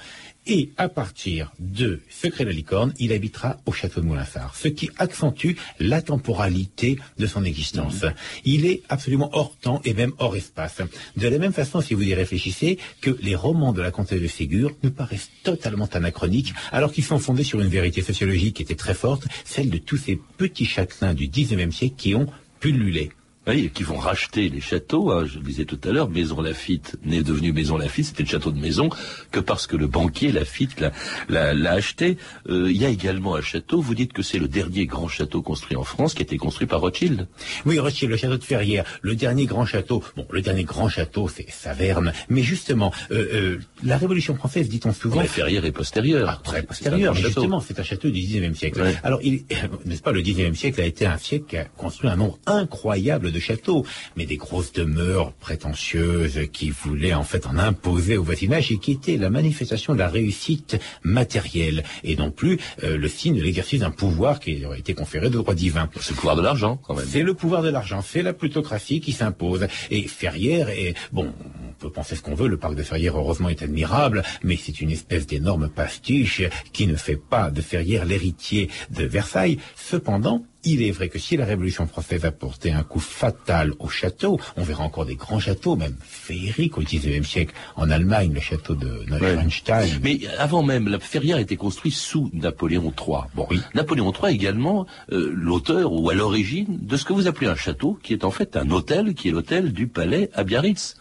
Et 0.47 0.73
à 0.77 0.91
partir 0.91 1.53
de 1.59 2.01
Secret 2.11 2.45
de 2.45 2.51
la 2.51 2.55
licorne, 2.55 2.93
il 2.99 3.13
habitera 3.13 3.57
au 3.65 3.73
château 3.73 4.03
de 4.03 4.07
Moulinsart, 4.07 4.55
ce 4.55 4.69
qui 4.69 4.91
accentue 4.99 5.57
la 5.81 6.03
temporalité 6.03 6.99
de 7.19 7.27
son 7.27 7.45
existence. 7.45 8.05
Il 8.45 8.67
est 8.67 8.83
absolument 8.91 9.31
hors 9.33 9.57
temps 9.57 9.81
et 9.85 9.95
même 9.95 10.13
hors 10.19 10.37
espace. 10.37 10.83
De 11.17 11.29
la 11.29 11.39
même 11.39 11.55
façon, 11.55 11.81
si 11.81 11.95
vous 11.95 12.03
y 12.03 12.15
réfléchissez, 12.15 12.79
que 13.01 13.17
les 13.23 13.35
romans 13.35 13.73
de 13.73 13.81
la 13.81 13.91
comtesse 13.91 14.21
de 14.21 14.27
Ségur 14.27 14.73
nous 14.83 14.91
paraissent 14.91 15.31
totalement 15.43 15.89
anachroniques, 15.93 16.53
alors 16.73 16.93
qu'ils 16.93 17.05
sont 17.05 17.19
fondés 17.19 17.45
sur 17.45 17.61
une 17.61 17.69
vérité 17.69 18.03
sociologique 18.03 18.57
qui 18.57 18.63
était 18.63 18.75
très 18.75 18.95
forte, 18.95 19.27
celle 19.45 19.71
de 19.71 19.79
tous 19.79 19.97
ces 19.97 20.21
petits 20.37 20.67
châtelains 20.67 21.15
du 21.15 21.29
19e 21.29 21.71
siècle 21.71 21.97
qui 21.97 22.15
ont 22.15 22.27
pullulé. 22.61 23.11
Oui, 23.47 23.71
qui 23.75 23.83
vont 23.83 23.99
racheter 23.99 24.49
les 24.49 24.61
châteaux. 24.61 25.11
hein. 25.11 25.27
je 25.27 25.39
le 25.39 25.45
disais 25.45 25.65
tout 25.67 25.79
à 25.85 25.91
l'heure, 25.91 26.09
Maison 26.09 26.41
Lafitte 26.41 26.97
n'est 27.05 27.23
devenue 27.23 27.53
Maison 27.53 27.77
Lafitte, 27.77 28.07
c'était 28.07 28.23
le 28.23 28.29
château 28.29 28.51
de 28.51 28.59
Maison, 28.59 28.89
que 29.31 29.41
parce 29.41 29.67
que 29.67 29.77
le 29.77 29.87
banquier 29.87 30.33
Lafitte 30.33 30.81
l'a, 30.81 30.93
l'a, 31.29 31.53
l'a 31.53 31.73
acheté. 31.73 32.17
Euh, 32.49 32.71
il 32.71 32.77
y 32.77 32.87
a 32.87 32.89
également 32.89 33.37
un 33.37 33.43
château, 33.43 33.81
vous 33.83 33.95
dites 33.95 34.13
que 34.15 34.23
c'est 34.23 34.39
le 34.39 34.49
dernier 34.49 34.87
grand 34.87 35.09
château 35.09 35.43
construit 35.43 35.77
en 35.77 35.85
France, 35.85 36.15
qui 36.15 36.23
a 36.23 36.25
été 36.25 36.39
construit 36.39 36.67
par 36.67 36.81
Rothschild. 36.81 37.27
Oui, 37.67 37.79
Rothschild, 37.79 38.11
le 38.11 38.17
château 38.17 38.39
de 38.39 38.45
Ferrières, 38.45 38.85
le 39.03 39.15
dernier 39.15 39.45
grand 39.45 39.67
château. 39.67 40.03
Bon, 40.17 40.27
le 40.31 40.41
dernier 40.41 40.65
grand 40.65 40.89
château, 40.89 41.29
c'est 41.29 41.51
Saverne. 41.51 42.13
Mais 42.31 42.43
justement, 42.43 42.93
euh, 43.11 43.27
euh, 43.35 43.59
la 43.83 43.99
Révolution 43.99 44.35
française, 44.37 44.69
dit-on 44.71 44.93
souvent... 44.95 45.21
La 45.21 45.27
Ferrière 45.27 45.65
est 45.67 45.73
postérieure. 45.73 46.29
Ah, 46.31 46.41
très 46.43 46.61
C'est 46.61 46.67
postérieur, 46.67 47.13
un 47.13 47.15
grand 47.15 47.23
mais 47.23 47.27
justement, 47.29 47.61
c'est 47.61 47.79
un 47.79 47.83
château 47.83 48.09
du 48.09 48.21
19e 48.21 48.55
siècle. 48.55 48.81
Ouais. 48.81 48.95
Alors, 49.03 49.21
il, 49.23 49.45
n'est-ce 49.85 50.01
pas, 50.03 50.13
le 50.13 50.23
19e 50.23 50.55
siècle 50.55 50.81
a 50.81 50.87
été 50.87 51.05
un 51.05 51.19
siècle 51.19 51.45
qui 51.47 51.57
a 51.59 51.65
construit 51.65 52.09
un 52.09 52.17
nombre 52.17 52.39
incroyable 52.47 53.33
de 53.35 53.41
châteaux, 53.41 53.85
mais 54.17 54.25
des 54.25 54.37
grosses 54.37 54.73
demeures 54.73 55.33
prétentieuses 55.33 56.49
qui 56.53 56.71
voulaient 56.71 57.15
en 57.15 57.25
fait 57.25 57.47
en 57.47 57.59
imposer 57.59 58.17
au 58.17 58.23
voisinage 58.23 58.73
et 58.73 58.79
qui 58.79 58.93
étaient 58.93 59.17
la 59.17 59.31
manifestation 59.31 59.93
de 59.93 59.99
la 59.99 60.09
réussite 60.09 60.79
matérielle 61.03 61.85
et 62.03 62.17
non 62.17 62.31
plus 62.31 62.59
euh, 62.83 62.97
le 62.97 63.09
signe 63.09 63.37
de 63.37 63.43
l'exercice 63.43 63.81
d'un 63.81 63.91
pouvoir 63.91 64.41
qui 64.41 64.65
aurait 64.65 64.79
été 64.79 64.95
conféré 64.95 65.29
de 65.29 65.37
droit 65.37 65.55
divin. 65.55 65.89
C'est 66.01 66.11
le 66.11 66.17
pouvoir 66.17 66.37
de 66.37 66.43
l'argent, 66.43 66.77
quand 66.77 66.95
même. 66.95 67.07
C'est 67.09 67.23
le 67.23 67.35
pouvoir 67.35 67.63
de 67.63 67.69
l'argent, 67.69 68.01
c'est 68.03 68.23
la 68.23 68.33
plutocratie 68.33 69.01
qui 69.01 69.13
s'impose. 69.13 69.67
Et 69.91 70.07
Ferrières 70.09 70.69
est, 70.69 70.95
bon, 71.13 71.33
on 71.64 71.64
peut 71.85 71.91
penser 71.91 72.17
ce 72.17 72.23
qu'on 72.23 72.35
veut, 72.35 72.49
le 72.49 72.57
parc 72.57 72.77
de 72.77 72.83
Ferrières, 72.83 73.19
heureusement, 73.19 73.51
est 73.51 73.63
admirable, 73.63 74.23
mais 74.43 74.57
c'est 74.57 74.81
une 74.81 74.91
espèce 74.91 75.27
d'énorme 75.27 75.69
pastiche 75.69 76.43
qui 76.73 76.87
ne 76.87 76.97
fait 76.97 77.17
pas 77.17 77.51
de 77.51 77.61
Ferrières 77.61 78.07
l'héritier 78.07 78.71
de 78.91 79.05
Versailles. 79.05 79.59
Cependant, 79.77 80.47
il 80.65 80.81
est 80.83 80.93
vrai 80.93 81.11
que 81.11 81.19
si 81.19 81.37
la 81.37 81.45
Révolution 81.45 81.87
française 81.87 82.25
a 82.25 82.33
porté 82.33 82.73
un 82.73 82.85
coup 82.85 83.01
fatal 83.01 83.75
au 83.81 83.89
château, 83.89 84.41
on 84.57 84.63
verra 84.63 84.83
encore 84.83 85.05
des 85.05 85.15
grands 85.15 85.39
châteaux, 85.39 85.77
même 85.77 85.95
féeriques 86.01 86.79
au 86.79 86.81
XIXe 86.81 87.29
siècle. 87.29 87.55
En 87.77 87.91
Allemagne, 87.91 88.33
le 88.33 88.41
château 88.41 88.75
de 88.75 89.05
Neuschwanstein. 89.11 90.01
Mais 90.03 90.21
avant 90.39 90.63
même, 90.63 90.89
la 90.89 90.99
Ferrière 90.99 91.37
a 91.37 91.43
été 91.43 91.59
construite 91.59 91.93
sous 91.93 92.31
Napoléon 92.33 92.95
III. 92.99 93.25
Bon, 93.35 93.47
Oui. 93.51 93.61
Napoléon 93.75 94.11
III 94.11 94.33
est 94.33 94.37
également 94.37 94.87
euh, 95.13 95.31
l'auteur 95.35 95.93
ou 95.93 96.09
à 96.09 96.15
l'origine 96.15 96.79
de 96.81 96.97
ce 96.97 97.05
que 97.05 97.13
vous 97.13 97.27
appelez 97.27 97.49
un 97.51 97.57
château, 97.57 97.99
qui 98.03 98.15
est 98.15 98.25
en 98.25 98.31
fait 98.31 98.57
un 98.57 98.71
hôtel, 98.71 99.13
qui 99.13 99.29
est 99.29 99.33
l'hôtel 99.33 99.71
du 99.71 99.87
palais 99.87 100.31
à 100.33 100.45
Biarritz. 100.45 100.97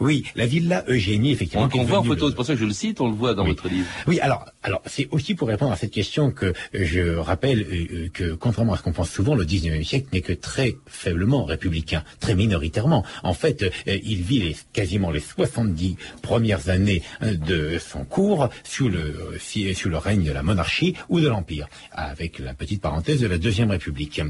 Oui, 0.00 0.24
la 0.34 0.46
villa 0.46 0.84
Eugénie, 0.88 1.32
effectivement. 1.32 1.68
On, 1.72 1.78
on 1.78 1.84
voit 1.84 1.98
en 1.98 2.04
photo, 2.04 2.28
c'est 2.28 2.36
pour 2.36 2.46
ça 2.46 2.54
que 2.54 2.60
je 2.60 2.64
le 2.64 2.72
cite, 2.72 3.00
on 3.00 3.08
le 3.08 3.14
voit 3.14 3.34
dans 3.34 3.44
votre 3.44 3.68
livre. 3.68 3.86
Oui, 4.06 4.20
alors, 4.20 4.46
alors 4.62 4.82
c'est 4.86 5.08
aussi 5.10 5.34
pour 5.34 5.48
répondre 5.48 5.72
à 5.72 5.76
cette 5.76 5.90
question 5.90 6.30
que 6.30 6.52
je 6.72 7.16
rappelle 7.16 7.60
euh, 7.62 8.08
que, 8.12 8.34
contrairement 8.34 8.74
à 8.74 8.76
ce 8.76 8.82
qu'on 8.82 8.92
pense 8.92 9.10
souvent, 9.10 9.34
le 9.34 9.44
19e 9.44 9.84
siècle 9.84 10.08
n'est 10.12 10.20
que 10.20 10.32
très 10.32 10.76
faiblement 10.86 11.44
républicain, 11.44 12.04
très 12.20 12.34
minoritairement. 12.34 13.04
En 13.22 13.34
fait, 13.34 13.62
euh, 13.62 13.70
il 13.86 14.22
vit 14.22 14.40
les, 14.40 14.56
quasiment 14.72 15.10
les 15.10 15.20
70 15.20 15.96
premières 16.22 16.68
années 16.68 17.02
euh, 17.22 17.34
de 17.34 17.78
son 17.78 18.04
cours 18.04 18.48
sous 18.64 18.88
le, 18.88 19.38
sous 19.38 19.88
le 19.88 19.98
règne 19.98 20.24
de 20.24 20.32
la 20.32 20.42
monarchie 20.42 20.94
ou 21.08 21.20
de 21.20 21.28
l'Empire, 21.28 21.68
avec 21.92 22.38
la 22.38 22.54
petite 22.54 22.80
parenthèse 22.80 23.20
de 23.20 23.26
la 23.26 23.38
Deuxième 23.38 23.70
République. 23.70 24.20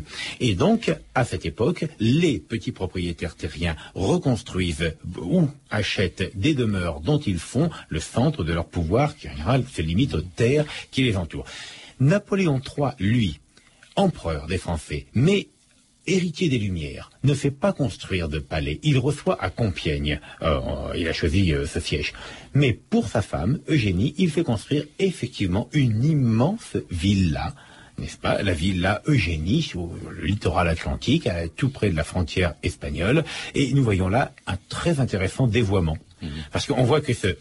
Et 0.40 0.54
donc, 0.54 0.92
à 1.14 1.24
cette 1.24 1.46
époque, 1.46 1.84
les 2.00 2.38
petits 2.38 2.72
propriétaires 2.72 3.36
terriens 3.36 3.76
reconstruisent 3.94 4.94
ou 5.26 5.48
achètent 5.70 6.32
des 6.34 6.54
demeures 6.54 7.00
dont 7.00 7.18
ils 7.18 7.38
font 7.38 7.70
le 7.88 8.00
centre 8.00 8.44
de 8.44 8.52
leur 8.52 8.66
pouvoir, 8.66 9.16
qui 9.16 9.28
en 9.28 9.32
général 9.32 9.64
se 9.70 9.82
limite 9.82 10.14
aux 10.14 10.22
terres 10.22 10.66
qui 10.90 11.02
les 11.02 11.16
entourent. 11.16 11.46
Napoléon 12.00 12.60
III, 12.60 12.90
lui, 12.98 13.40
empereur 13.96 14.46
des 14.46 14.58
Français, 14.58 15.06
mais 15.14 15.48
héritier 16.06 16.48
des 16.48 16.58
Lumières, 16.58 17.10
ne 17.24 17.34
fait 17.34 17.50
pas 17.50 17.72
construire 17.72 18.28
de 18.28 18.38
palais. 18.38 18.78
Il 18.82 18.98
reçoit 18.98 19.42
à 19.42 19.50
Compiègne, 19.50 20.20
euh, 20.42 20.60
il 20.96 21.08
a 21.08 21.12
choisi 21.12 21.52
euh, 21.52 21.66
ce 21.66 21.80
siège. 21.80 22.12
Mais 22.54 22.72
pour 22.72 23.08
sa 23.08 23.22
femme, 23.22 23.60
Eugénie, 23.68 24.14
il 24.18 24.30
fait 24.30 24.44
construire 24.44 24.84
effectivement 24.98 25.68
une 25.72 26.04
immense 26.04 26.76
villa 26.90 27.54
n'est-ce 27.98 28.16
pas, 28.18 28.42
la 28.42 28.52
villa 28.52 29.02
Eugénie 29.06 29.62
sur 29.62 29.88
le 30.10 30.24
littoral 30.24 30.68
atlantique, 30.68 31.28
tout 31.56 31.70
près 31.70 31.90
de 31.90 31.96
la 31.96 32.04
frontière 32.04 32.54
espagnole. 32.62 33.24
Et 33.54 33.72
nous 33.72 33.82
voyons 33.82 34.08
là 34.08 34.32
un 34.46 34.56
très 34.68 35.00
intéressant 35.00 35.46
dévoiement. 35.46 35.96
Mhm. 36.22 36.30
Parce 36.52 36.66
qu'on 36.66 36.84
voit 36.84 37.00
que 37.00 37.14
ce, 37.14 37.36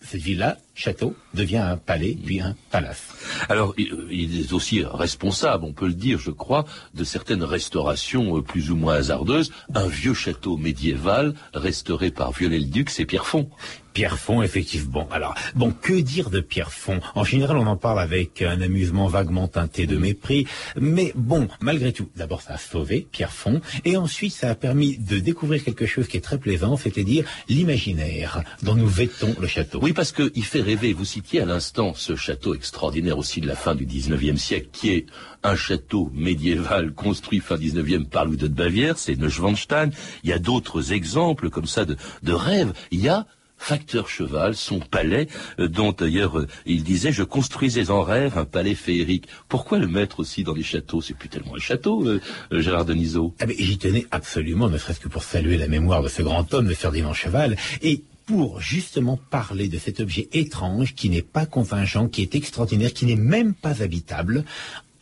cette 0.00 0.20
villa, 0.20 0.58
château, 0.74 1.14
devient 1.34 1.58
un 1.58 1.76
palais, 1.76 2.16
puis 2.24 2.40
un 2.40 2.54
palace. 2.70 3.08
Alors, 3.48 3.74
il 3.76 4.40
est 4.40 4.52
aussi 4.52 4.82
responsable, 4.84 5.64
on 5.64 5.72
peut 5.72 5.86
le 5.86 5.94
dire, 5.94 6.18
je 6.18 6.30
crois, 6.30 6.64
de 6.94 7.04
certaines 7.04 7.42
restaurations 7.42 8.36
euh, 8.36 8.42
plus 8.42 8.70
ou 8.70 8.76
moins 8.76 8.94
hasardeuses. 8.94 9.52
Un 9.74 9.88
vieux 9.88 10.14
château 10.14 10.56
médiéval 10.56 11.34
restauré 11.52 12.10
par 12.10 12.32
Viollet-le-Duc, 12.32 12.90
c'est 12.90 13.06
Pierrefonds. 13.06 13.50
Pierrefonds, 13.92 14.42
effectivement. 14.42 15.08
Alors, 15.10 15.34
bon, 15.54 15.72
que 15.72 15.94
dire 15.94 16.30
de 16.30 16.40
Pierrefonds? 16.40 17.00
En 17.14 17.24
général, 17.24 17.56
on 17.56 17.66
en 17.66 17.76
parle 17.76 18.00
avec 18.00 18.42
un 18.42 18.60
amusement 18.60 19.08
vaguement 19.08 19.48
teinté 19.48 19.86
de 19.86 19.96
mépris, 19.96 20.46
mais 20.80 21.12
bon, 21.14 21.48
malgré 21.60 21.92
tout, 21.92 22.08
d'abord, 22.16 22.42
ça 22.42 22.54
a 22.54 22.58
sauvé 22.58 23.06
Pierrefonds, 23.10 23.60
et 23.84 23.96
ensuite, 23.96 24.32
ça 24.32 24.50
a 24.50 24.54
permis 24.54 24.98
de 24.98 25.18
découvrir 25.18 25.64
quelque 25.64 25.86
chose 25.86 26.08
qui 26.08 26.16
est 26.16 26.20
très 26.20 26.38
plaisant, 26.38 26.76
c'est-à-dire 26.76 27.24
l'imaginaire 27.48 28.42
dont 28.62 28.74
nous 28.74 28.88
vêtons 28.88 29.34
le 29.40 29.46
château. 29.46 29.80
Oui, 29.82 29.92
parce 29.92 30.12
qu'il 30.12 30.44
fait 30.44 30.60
rêver. 30.60 30.92
Vous 30.92 31.04
citiez 31.04 31.40
à 31.40 31.46
l'instant 31.46 31.92
ce 31.94 32.16
château 32.16 32.54
extraordinaire 32.54 33.18
aussi 33.18 33.40
de 33.40 33.46
la 33.46 33.56
fin 33.56 33.74
du 33.74 33.86
19e 33.86 34.36
siècle, 34.36 34.68
qui 34.72 34.90
est 34.90 35.06
un 35.42 35.56
château 35.56 36.10
médiéval 36.14 36.92
construit 36.92 37.40
fin 37.40 37.56
19e 37.56 38.06
par 38.06 38.24
Louis 38.24 38.36
de 38.36 38.48
Bavière, 38.48 38.98
c'est 38.98 39.16
Neuschwanstein. 39.16 39.90
Il 40.24 40.30
y 40.30 40.32
a 40.32 40.38
d'autres 40.38 40.92
exemples 40.92 41.50
comme 41.50 41.66
ça 41.66 41.84
de, 41.84 41.96
de 42.22 42.32
rêves. 42.32 42.72
Il 42.90 43.00
y 43.00 43.08
a 43.08 43.26
Facteur 43.58 44.08
Cheval, 44.08 44.54
son 44.54 44.80
palais, 44.80 45.28
euh, 45.58 45.68
dont 45.68 45.92
d'ailleurs 45.92 46.38
euh, 46.38 46.46
il 46.64 46.84
disait 46.84 47.12
je 47.12 47.22
construisais 47.22 47.90
en 47.90 48.02
rêve 48.02 48.38
un 48.38 48.44
palais 48.44 48.74
féerique. 48.74 49.26
Pourquoi 49.48 49.78
le 49.78 49.88
mettre 49.88 50.20
aussi 50.20 50.44
dans 50.44 50.54
les 50.54 50.62
châteaux? 50.62 51.02
C'est 51.02 51.14
plus 51.14 51.28
tellement 51.28 51.56
un 51.56 51.60
château, 51.60 52.06
euh, 52.06 52.20
Gérard 52.52 52.84
Denisot. 52.84 53.34
Ah 53.40 53.44
J'y 53.58 53.78
tenais 53.78 54.06
absolument, 54.10 54.68
ne 54.68 54.78
serait-ce 54.78 55.00
que 55.00 55.08
pour 55.08 55.24
saluer 55.24 55.58
la 55.58 55.68
mémoire 55.68 56.02
de 56.02 56.08
ce 56.08 56.22
grand 56.22 56.54
homme, 56.54 56.66
de 56.68 56.74
Ferdinand 56.74 57.12
Cheval, 57.12 57.56
et 57.82 58.02
pour 58.26 58.60
justement 58.60 59.18
parler 59.30 59.68
de 59.68 59.78
cet 59.78 60.00
objet 60.00 60.28
étrange 60.32 60.94
qui 60.94 61.08
n'est 61.08 61.22
pas 61.22 61.46
contingent, 61.46 62.08
qui 62.08 62.22
est 62.22 62.34
extraordinaire, 62.34 62.92
qui 62.92 63.06
n'est 63.06 63.16
même 63.16 63.54
pas 63.54 63.82
habitable, 63.82 64.44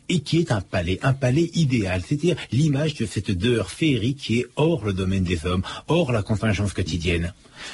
et 0.08 0.20
qui 0.20 0.38
est 0.38 0.52
un 0.52 0.60
palais, 0.60 0.98
un 1.02 1.12
palais 1.12 1.50
idéal, 1.54 2.02
c'est-à-dire 2.06 2.36
l'image 2.52 2.94
de 2.94 3.06
cette 3.06 3.30
demeure 3.30 3.70
féerique 3.70 4.18
qui 4.18 4.40
est 4.40 4.46
hors 4.56 4.84
le 4.84 4.92
domaine 4.92 5.24
des 5.24 5.46
hommes, 5.46 5.62
hors 5.88 6.12
la 6.12 6.22
contingence 6.22 6.72
quotidienne. 6.72 7.32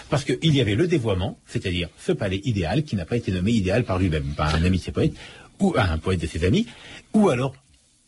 Parce 0.08 0.24
qu'il 0.24 0.54
y 0.54 0.60
avait 0.60 0.74
le 0.74 0.86
dévoiement, 0.86 1.38
c'est-à-dire 1.46 1.88
ce 1.98 2.12
palais 2.12 2.40
idéal 2.44 2.84
qui 2.84 2.96
n'a 2.96 3.04
pas 3.04 3.16
été 3.16 3.32
nommé 3.32 3.52
idéal 3.52 3.84
par 3.84 3.98
lui-même, 3.98 4.34
par 4.36 4.54
un 4.54 4.62
ami 4.64 4.78
de 4.78 4.82
ses 4.82 4.92
poètes, 4.92 5.14
ou 5.60 5.74
un 5.76 5.98
poète 5.98 6.20
de 6.20 6.26
ses 6.26 6.44
amis, 6.44 6.66
ou 7.14 7.28
alors 7.28 7.54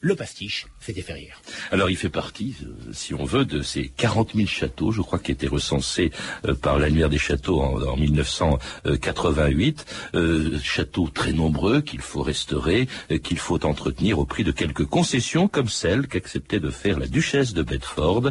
le 0.04 0.14
pastiche, 0.14 0.66
c'était 0.80 1.00
Ferrière. 1.00 1.40
Alors 1.70 1.88
il 1.88 1.96
fait 1.96 2.10
partie, 2.10 2.54
euh, 2.62 2.92
si 2.92 3.14
on 3.14 3.24
veut, 3.24 3.46
de 3.46 3.62
ces 3.62 3.88
40 3.88 4.34
000 4.34 4.46
châteaux, 4.46 4.92
je 4.92 5.00
crois, 5.00 5.18
qui 5.18 5.32
étaient 5.32 5.46
recensés 5.46 6.12
euh, 6.46 6.54
par 6.54 6.78
l'annuaire 6.78 7.08
des 7.08 7.16
châteaux 7.16 7.62
en, 7.62 7.96
1988. 7.96 9.86
Euh, 10.14 10.58
châteaux 10.62 11.08
très 11.08 11.32
nombreux 11.32 11.80
qu'il 11.80 12.02
faut 12.02 12.22
restaurer, 12.22 12.86
qu'il 13.22 13.38
faut 13.38 13.64
entretenir 13.64 14.18
au 14.18 14.26
prix 14.26 14.44
de 14.44 14.52
quelques 14.52 14.84
concessions, 14.84 15.48
comme 15.48 15.68
celle 15.68 16.06
qu'acceptait 16.06 16.60
de 16.60 16.68
faire 16.68 16.98
la 16.98 17.06
duchesse 17.06 17.54
de 17.54 17.62
Bedford, 17.62 18.30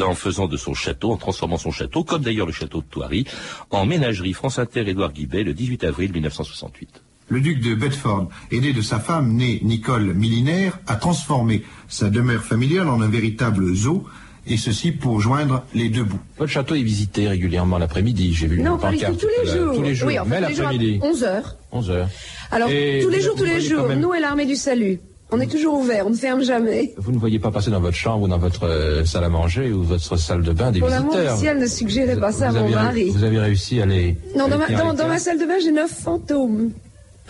en 0.00 0.14
faisant 0.16 0.48
de 0.48 0.56
son 0.56 0.74
château, 0.74 1.12
en 1.12 1.16
transformant 1.16 1.58
son 1.58 1.70
château, 1.70 2.02
comme 2.02 2.22
d'ailleurs 2.22 2.46
le 2.46 2.52
château 2.52 2.80
de 2.80 2.86
Thoiry, 2.86 3.24
en 3.70 3.86
ménagerie 3.86 4.32
France 4.32 4.58
Inter 4.58 4.88
Édouard 4.88 5.12
Guibet 5.12 5.44
le 5.44 5.54
18 5.54 5.84
avril 5.84 6.10
1968 6.12 7.03
le 7.28 7.40
duc 7.40 7.60
de 7.60 7.74
Bedford, 7.74 8.28
aidé 8.50 8.72
de 8.72 8.82
sa 8.82 8.98
femme 8.98 9.32
née 9.32 9.60
Nicole 9.62 10.14
Millinaire, 10.14 10.78
a 10.86 10.96
transformé 10.96 11.62
sa 11.88 12.10
demeure 12.10 12.42
familiale 12.42 12.88
en 12.88 13.00
un 13.00 13.08
véritable 13.08 13.74
zoo, 13.74 14.04
et 14.46 14.56
ceci 14.58 14.92
pour 14.92 15.20
joindre 15.20 15.64
les 15.74 15.88
deux 15.88 16.04
bouts. 16.04 16.18
Votre 16.38 16.50
château 16.50 16.74
est 16.74 16.82
visité 16.82 17.28
régulièrement 17.28 17.78
l'après-midi, 17.78 18.34
j'ai 18.34 18.46
vu 18.46 18.60
non, 18.60 18.76
pancarte. 18.76 19.18
tous 19.18 19.28
les 19.42 19.50
jours. 19.50 19.74
Tous 19.74 19.82
les 19.82 19.94
jours, 19.94 20.08
oui, 20.08 20.16
mais 20.26 20.40
l'après-midi. 20.40 21.00
11 21.02 21.24
heures. 21.24 21.56
11 21.72 21.90
heures. 21.90 22.08
Alors, 22.50 22.68
tous 22.68 23.08
les 23.08 23.20
jours, 23.20 23.34
tous 23.36 23.44
les 23.44 23.60
jours, 23.60 23.88
nous 23.96 24.12
et 24.12 24.20
l'armée 24.20 24.46
du 24.46 24.56
salut. 24.56 25.00
On 25.30 25.40
est 25.40 25.50
toujours 25.50 25.74
ouvert, 25.80 26.06
on 26.06 26.10
ne 26.10 26.14
ferme 26.14 26.44
jamais. 26.44 26.94
Vous 26.98 27.10
ne 27.10 27.18
voyez 27.18 27.40
pas 27.40 27.50
passer 27.50 27.70
dans 27.70 27.80
votre 27.80 27.96
chambre 27.96 28.24
ou 28.24 28.28
dans 28.28 28.38
votre 28.38 28.66
euh, 28.66 29.04
salle 29.04 29.24
à 29.24 29.28
manger 29.28 29.72
ou 29.72 29.82
votre 29.82 30.16
salle 30.16 30.42
de 30.42 30.52
bain 30.52 30.70
des 30.70 30.78
Pour 30.78 30.90
visiteurs. 30.90 31.36
si 31.36 31.46
elle 31.46 31.58
ne 31.58 31.66
suggérait 31.66 32.20
pas 32.20 32.30
ça 32.30 32.50
à 32.50 32.52
mon 32.52 32.68
mari. 32.68 33.10
Vous 33.10 33.24
avez 33.24 33.40
réussi 33.40 33.80
à 33.80 33.86
les... 33.86 34.16
Non, 34.36 34.46
dans, 34.46 34.58
ma, 34.58 34.68
dans 34.68 35.08
ma 35.08 35.18
salle 35.18 35.40
de 35.40 35.46
bain, 35.46 35.54
j'ai 35.60 35.72
neuf 35.72 35.90
fantômes. 35.90 36.70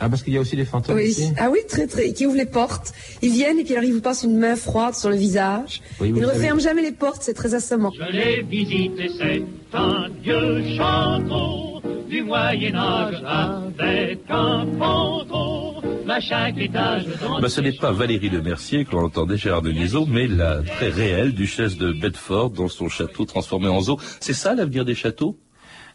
Ah, 0.01 0.09
parce 0.09 0.23
qu'il 0.23 0.33
y 0.33 0.37
a 0.37 0.41
aussi 0.41 0.57
des 0.57 0.65
fantômes 0.65 0.97
oui. 0.97 1.07
ici 1.07 1.33
Ah 1.39 1.51
oui, 1.51 1.61
très 1.69 1.87
très. 1.87 2.13
Qui 2.13 2.27
ouvrent 2.27 2.37
les 2.37 2.47
portes. 2.47 2.93
Ils 3.23 3.33
viennent 3.33 3.59
et 3.59 3.65
puis 3.65 3.75
alors 3.75 3.85
ils 3.85 3.95
vous 3.95 4.01
passent 4.01 4.25
une 4.25 4.37
main 4.37 4.57
froide 4.57 4.95
sur 4.95 5.09
le 5.09 5.17
visage. 5.17 5.83
ils 6.01 6.13
ne 6.13 6.27
referment 6.27 6.61
jamais 6.61 6.83
les 6.83 6.93
portes, 6.93 7.23
c'est 7.23 7.35
très 7.35 7.55
assommant. 7.55 7.93
Je 7.97 8.13
les 8.13 8.43
visite 8.43 8.99
et 8.99 9.09
c'est 9.17 9.43
un 9.73 10.09
vieux 10.23 10.77
château 10.77 11.81
du 12.09 12.23
Moyen-Âge 12.23 13.23
avec 13.79 14.21
un 14.29 14.67
fantôme. 14.79 15.65
À 16.09 16.21
chaque 16.21 16.59
étage 16.59 17.07
bah, 17.41 17.49
ce 17.49 17.61
n'est 17.61 17.73
pas 17.73 17.91
Valérie 17.91 18.29
Le 18.29 18.43
Mercier 18.43 18.85
que 18.85 18.93
l'on 18.93 19.05
entendait 19.07 19.39
Gérard 19.39 19.63
Denisot, 19.63 20.07
mais 20.07 20.27
la 20.27 20.63
très 20.63 20.91
réelle 20.91 21.33
duchesse 21.33 21.77
de 21.79 21.93
Bedford 21.93 22.51
dans 22.51 22.69
son 22.69 22.89
château 22.89 23.25
transformé 23.25 23.69
en 23.69 23.81
zoo. 23.81 23.99
C'est 24.21 24.35
ça 24.35 24.55
l'avenir 24.55 24.85
des 24.85 24.95
châteaux? 24.95 25.39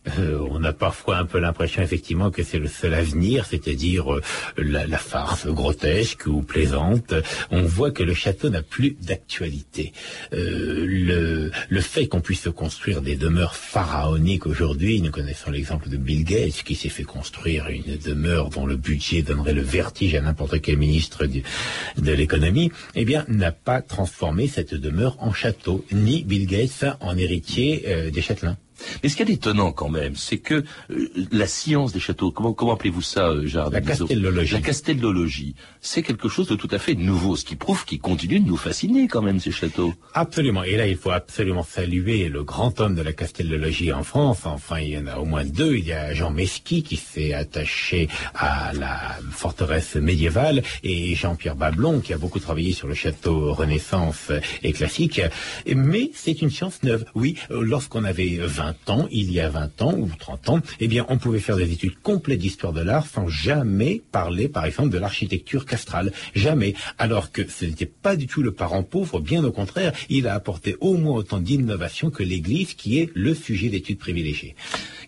Euh, 0.08 0.40
on 0.50 0.64
a 0.64 0.72
parfois 0.72 1.18
un 1.18 1.26
peu 1.26 1.40
l'impression 1.40 1.82
effectivement 1.82 2.32
que 2.32 2.42
c'est 2.42 2.58
le 2.58 2.68
seul 2.68 2.94
avenir, 2.94 3.46
c'est-à-dire 3.46 4.14
euh, 4.14 4.22
la, 4.58 4.98
farce 4.98 5.48
grotesque 5.48 6.26
ou 6.26 6.42
plaisante. 6.42 7.14
On 7.52 7.64
voit 7.64 7.92
que 7.92 8.04
le 8.04 8.14
château 8.14 8.50
n'a 8.50 8.62
plus 8.62 8.96
d'actualité. 9.02 9.92
Euh, 10.34 11.52
le, 11.70 11.82
fait 11.82 12.08
qu'on 12.08 12.22
puisse 12.22 12.42
se 12.42 12.50
construire 12.50 13.02
des 13.02 13.16
demeures 13.16 13.56
pharaoniques 13.56 14.46
aujourd'hui, 14.46 15.02
nous 15.02 15.12
connaissons 15.12 15.50
l'exemple 15.50 15.90
de 15.90 15.98
Bill 15.98 16.24
Gates 16.24 16.64
qui 16.64 16.76
s'est 16.76 16.90
fait 16.90 17.04
construire 17.04 17.68
une 17.68 17.98
demeure 17.98 18.50
dont 18.50 18.66
le 18.66 18.76
budget 18.76 19.22
donnerait 19.22 19.54
le 19.54 19.62
vertige 19.62 20.14
à 20.14 20.22
n'importe 20.22 20.62
quel 20.62 20.78
ministre 20.78 21.26
de 21.26 22.12
l'économie, 22.12 22.72
eh 22.96 23.06
bien 23.06 23.26
n'a 23.28 23.52
pas 23.52 23.82
transformé 23.82 24.48
cette 24.48 24.76
demeure 24.76 25.18
en 25.20 25.34
château, 25.34 25.84
ni 25.92 26.24
Bill 26.24 26.46
Gates 26.46 26.86
en 27.00 27.18
héritier 27.18 28.12
des 28.12 28.22
châtelains. 28.22 28.58
Mais 29.04 29.10
ce 29.10 29.16
qui 29.16 29.24
est 29.24 29.30
étonnant 29.30 29.72
quand 29.72 29.90
même, 29.90 30.16
c'est 30.16 30.38
que 30.38 30.64
euh, 30.92 31.10
la 31.32 31.48
science 31.48 31.94
des 31.94 32.00
châteaux, 32.00 32.32
comment, 32.32 32.54
comment 32.54 32.74
appelez-vous 32.74 33.02
ça, 33.02 33.30
euh, 33.30 33.46
Gérard 33.46 33.70
La 33.70 33.82
castellologie. 33.82 34.54
La 34.54 34.62
castellologie, 34.62 35.56
c'est 35.82 36.04
quelque 36.04 36.30
chose 36.30 36.48
de 36.48 36.56
tout 36.56 36.68
à 36.72 36.80
fait 36.80 36.96
nouveau, 36.96 37.36
ce 37.36 37.46
qui 37.46 37.56
prouve 37.56 37.86
qu'il 37.86 38.00
continue 38.00 38.40
de 38.40 38.48
nous 38.48 38.58
fasciner 38.58 39.08
quand 39.08 39.22
même, 39.22 39.40
ces 39.40 39.52
châteaux. 39.52 39.94
Absolument. 40.14 40.64
Et 40.64 40.78
là, 40.78 40.88
il 40.88 40.98
faut 40.98 41.12
absolument 41.12 41.64
saluer 41.64 42.30
le 42.30 42.44
grand 42.44 42.80
homme 42.80 42.96
de 42.96 43.02
la 43.02 43.14
castellologie 43.14 43.92
en 43.94 44.04
France. 44.04 44.42
Enfin, 44.46 44.80
il 44.80 44.90
y 44.90 44.98
en 44.98 45.08
a 45.08 45.18
au 45.18 45.26
moins 45.26 45.46
deux. 45.46 45.76
Il 45.76 45.86
y 45.86 45.94
a 45.94 46.14
Jean 46.14 46.32
Mesqui 46.32 46.84
qui 46.84 46.98
s'est 46.98 47.34
attaché 47.34 48.08
à 48.36 48.74
la 48.74 49.18
forteresse 49.32 49.96
médiévale 49.96 50.64
et 50.84 51.16
Jean-Pierre 51.16 51.56
Bablon 51.56 52.00
qui 52.00 52.14
a 52.14 52.18
beaucoup 52.18 52.40
travaillé 52.40 52.74
sur 52.74 52.88
le 52.88 52.94
château 52.94 53.54
Renaissance 53.54 54.32
et 54.64 54.74
classique. 54.74 55.22
Mais 55.68 56.12
c'est 56.14 56.42
une 56.42 56.50
science 56.50 56.84
neuve. 56.84 57.06
Oui, 57.16 57.36
lorsqu'on 57.50 58.04
avait 58.04 58.40
20 58.42 58.69
20 58.70 58.90
ans, 58.90 59.08
il 59.12 59.32
y 59.32 59.40
a 59.40 59.50
20 59.50 59.82
ans 59.82 59.94
ou 59.98 60.10
30 60.20 60.50
ans, 60.50 60.60
eh 60.80 60.88
bien, 60.88 61.06
on 61.10 61.18
pouvait 61.18 61.40
faire 61.40 61.58
des 61.58 61.72
études 61.72 62.00
complètes 62.02 62.40
d'histoire 62.40 62.74
de 62.74 62.82
l'art 62.82 63.08
sans 63.08 63.28
jamais 63.28 64.02
parler, 64.12 64.48
par 64.48 64.66
exemple, 64.66 64.90
de 64.90 64.98
l'architecture 64.98 65.66
castrale. 65.66 66.12
Jamais. 66.36 66.76
Alors 66.98 67.32
que 67.32 67.50
ce 67.50 67.66
n'était 67.66 67.88
pas 67.88 68.16
du 68.16 68.28
tout 68.28 68.44
le 68.44 68.52
parent 68.52 68.84
pauvre, 68.84 69.20
bien 69.20 69.44
au 69.44 69.52
contraire, 69.52 69.94
il 70.10 70.28
a 70.28 70.36
apporté 70.36 70.76
au 70.82 70.96
moins 70.98 71.16
autant 71.16 71.40
d'innovation 71.40 72.12
que 72.12 72.24
l'Église, 72.24 72.76
qui 72.76 73.00
est 73.00 73.10
le 73.16 73.34
sujet 73.34 73.70
d'études 73.70 73.98
privilégiées. 73.98 74.56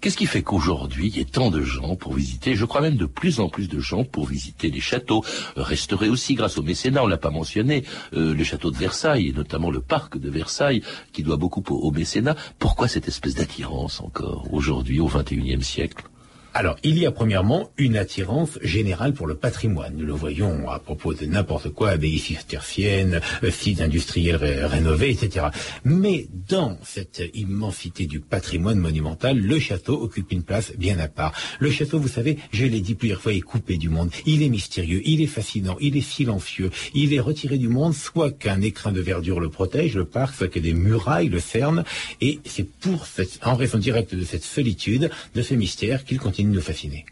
Qu'est-ce 0.01 0.17
qui 0.17 0.25
fait 0.25 0.41
qu'aujourd'hui, 0.41 1.07
il 1.09 1.17
y 1.17 1.19
ait 1.19 1.25
tant 1.25 1.51
de 1.51 1.61
gens 1.61 1.95
pour 1.95 2.15
visiter, 2.15 2.55
je 2.55 2.65
crois 2.65 2.81
même 2.81 2.97
de 2.97 3.05
plus 3.05 3.39
en 3.39 3.49
plus 3.49 3.69
de 3.69 3.79
gens 3.79 4.03
pour 4.03 4.25
visiter 4.25 4.71
les 4.71 4.79
châteaux, 4.79 5.23
euh, 5.57 5.61
restaurés 5.61 6.09
aussi 6.09 6.33
grâce 6.33 6.57
au 6.57 6.63
mécénat, 6.63 7.03
on 7.03 7.07
l'a 7.07 7.17
pas 7.17 7.29
mentionné, 7.29 7.83
euh, 8.13 8.33
le 8.33 8.43
château 8.43 8.71
de 8.71 8.77
Versailles, 8.77 9.27
et 9.27 9.33
notamment 9.33 9.69
le 9.69 9.79
parc 9.79 10.17
de 10.17 10.29
Versailles, 10.31 10.81
qui 11.13 11.21
doit 11.21 11.37
beaucoup 11.37 11.63
au, 11.69 11.91
mécénat. 11.91 12.35
Pourquoi 12.57 12.87
cette 12.87 13.07
espèce 13.07 13.35
d'attirance 13.51 13.99
encore, 13.99 14.45
aujourd'hui, 14.53 15.01
au 15.01 15.07
XXIe 15.07 15.61
siècle 15.61 16.05
alors, 16.53 16.75
il 16.83 16.97
y 16.97 17.05
a 17.05 17.11
premièrement 17.11 17.71
une 17.77 17.95
attirance 17.95 18.59
générale 18.61 19.13
pour 19.13 19.25
le 19.25 19.35
patrimoine. 19.35 19.93
Nous 19.95 20.05
le 20.05 20.11
voyons 20.11 20.69
à 20.69 20.79
propos 20.79 21.13
de 21.13 21.25
n'importe 21.25 21.69
quoi, 21.69 21.91
abbaye 21.91 22.19
cistercienne, 22.19 23.21
euh, 23.43 23.51
sites 23.51 23.79
industriels 23.79 24.35
rénovés, 24.35 25.11
etc. 25.11 25.47
Mais 25.85 26.27
dans 26.49 26.77
cette 26.83 27.23
immensité 27.33 28.05
du 28.05 28.19
patrimoine 28.19 28.79
monumental, 28.79 29.37
le 29.37 29.59
château 29.59 30.01
occupe 30.01 30.31
une 30.33 30.43
place 30.43 30.73
bien 30.77 30.99
à 30.99 31.07
part. 31.07 31.31
Le 31.59 31.71
château, 31.71 31.99
vous 31.99 32.09
savez, 32.09 32.37
je 32.51 32.65
l'ai 32.65 32.81
dit 32.81 32.95
plusieurs 32.95 33.21
fois, 33.21 33.33
est 33.33 33.39
coupé 33.39 33.77
du 33.77 33.87
monde. 33.87 34.11
Il 34.25 34.43
est 34.43 34.49
mystérieux, 34.49 35.01
il 35.05 35.21
est 35.21 35.27
fascinant, 35.27 35.77
il 35.79 35.95
est 35.95 36.01
silencieux. 36.01 36.69
Il 36.93 37.13
est 37.13 37.21
retiré 37.21 37.57
du 37.59 37.69
monde, 37.69 37.95
soit 37.95 38.31
qu'un 38.31 38.59
écrin 38.59 38.91
de 38.91 38.99
verdure 38.99 39.39
le 39.39 39.49
protège, 39.49 39.95
le 39.95 40.05
parc, 40.05 40.35
soit 40.35 40.49
que 40.49 40.59
des 40.59 40.73
murailles 40.73 41.29
le 41.29 41.39
cernent. 41.39 41.85
Et 42.19 42.41
c'est 42.43 42.69
pour 42.69 43.07
cette, 43.07 43.39
en 43.41 43.55
raison 43.55 43.77
directe 43.77 44.15
de 44.15 44.25
cette 44.25 44.43
solitude, 44.43 45.09
de 45.33 45.41
ce 45.41 45.53
mystère 45.53 46.03
qu'il 46.03 46.19
continue 46.19 46.40
nous 46.49 46.61
fasciner. 46.61 47.05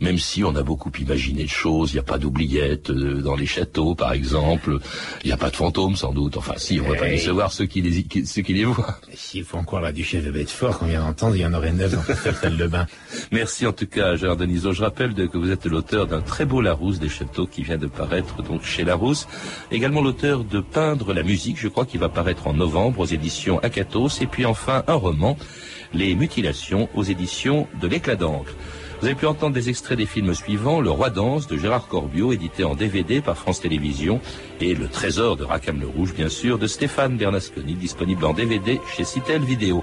Même 0.00 0.18
si 0.18 0.44
on 0.44 0.54
a 0.54 0.62
beaucoup 0.62 0.90
imaginé 0.98 1.44
de 1.44 1.48
choses, 1.48 1.92
il 1.92 1.94
n'y 1.94 2.00
a 2.00 2.04
pas 2.04 2.18
d'oubliettes 2.18 2.90
euh, 2.90 3.22
dans 3.22 3.36
les 3.36 3.46
châteaux, 3.46 3.94
par 3.94 4.12
exemple, 4.12 4.78
il 5.22 5.28
n'y 5.28 5.32
a 5.32 5.36
pas 5.36 5.50
de 5.50 5.56
fantômes 5.56 5.96
sans 5.96 6.12
doute. 6.12 6.36
Enfin, 6.36 6.54
si, 6.56 6.80
on 6.80 6.84
ne 6.84 6.94
va 6.94 6.98
pas 6.98 7.08
décevoir 7.08 7.52
ceux 7.52 7.66
qui 7.66 7.80
les, 7.80 8.04
ceux 8.24 8.42
qui 8.42 8.52
les 8.52 8.64
voient. 8.64 8.98
S'il 9.14 9.44
faut 9.44 9.58
encore 9.58 9.80
la 9.80 9.92
duchesse 9.92 10.24
de 10.24 10.30
Bedford 10.30 10.78
qu'on 10.78 10.86
vient 10.86 11.00
d'entendre, 11.00 11.36
il 11.36 11.42
y 11.42 11.46
en 11.46 11.54
aurait 11.54 11.72
neuf 11.72 11.92
dans 11.92 12.02
cette 12.02 12.36
salle 12.36 12.56
de 12.56 12.66
bain. 12.66 12.86
Merci 13.32 13.66
en 13.66 13.72
tout 13.72 13.86
cas, 13.86 14.16
Gérard 14.16 14.36
Denisot. 14.36 14.72
Je 14.72 14.82
rappelle 14.82 15.14
que 15.14 15.38
vous 15.38 15.50
êtes 15.50 15.66
l'auteur 15.66 16.06
d'un 16.06 16.20
très 16.20 16.44
beau 16.44 16.60
Larousse 16.60 16.98
des 16.98 17.08
châteaux 17.08 17.46
qui 17.46 17.62
vient 17.62 17.78
de 17.78 17.86
paraître 17.86 18.42
donc 18.42 18.64
chez 18.64 18.84
Larousse. 18.84 19.26
Également 19.70 20.02
l'auteur 20.02 20.44
de 20.44 20.60
Peindre 20.60 21.12
la 21.12 21.22
musique, 21.22 21.58
je 21.58 21.68
crois 21.68 21.86
qu'il 21.86 22.00
va 22.00 22.08
paraître 22.08 22.46
en 22.46 22.54
novembre 22.54 23.00
aux 23.00 23.06
éditions 23.06 23.58
Akatos. 23.60 24.20
Et 24.20 24.26
puis 24.26 24.44
enfin 24.44 24.84
un 24.86 24.94
roman, 24.94 25.36
Les 25.94 26.14
mutilations 26.14 26.88
aux 26.94 27.02
éditions 27.02 27.68
de 27.80 27.86
l'éclat 27.86 28.16
d'encre. 28.16 28.54
Vous 29.00 29.06
avez 29.06 29.16
pu 29.16 29.26
entendre 29.26 29.52
des 29.52 29.68
extraits 29.68 29.98
des 29.98 30.06
films 30.06 30.32
suivants, 30.32 30.80
Le 30.80 30.90
Roi 30.90 31.10
Danse 31.10 31.48
de 31.48 31.56
Gérard 31.56 31.88
Corbiot, 31.88 32.32
édité 32.32 32.62
en 32.62 32.74
DVD 32.74 33.20
par 33.20 33.36
France 33.36 33.60
Télévisions, 33.60 34.20
et 34.60 34.74
Le 34.74 34.86
Trésor 34.88 35.36
de 35.36 35.42
Rackham 35.44 35.80
le 35.80 35.88
Rouge, 35.88 36.14
bien 36.14 36.28
sûr, 36.28 36.58
de 36.58 36.66
Stéphane 36.66 37.16
Bernasconi, 37.16 37.74
disponible 37.74 38.24
en 38.24 38.32
DVD 38.32 38.80
chez 38.96 39.04
Citel 39.04 39.42
Vidéo. 39.42 39.82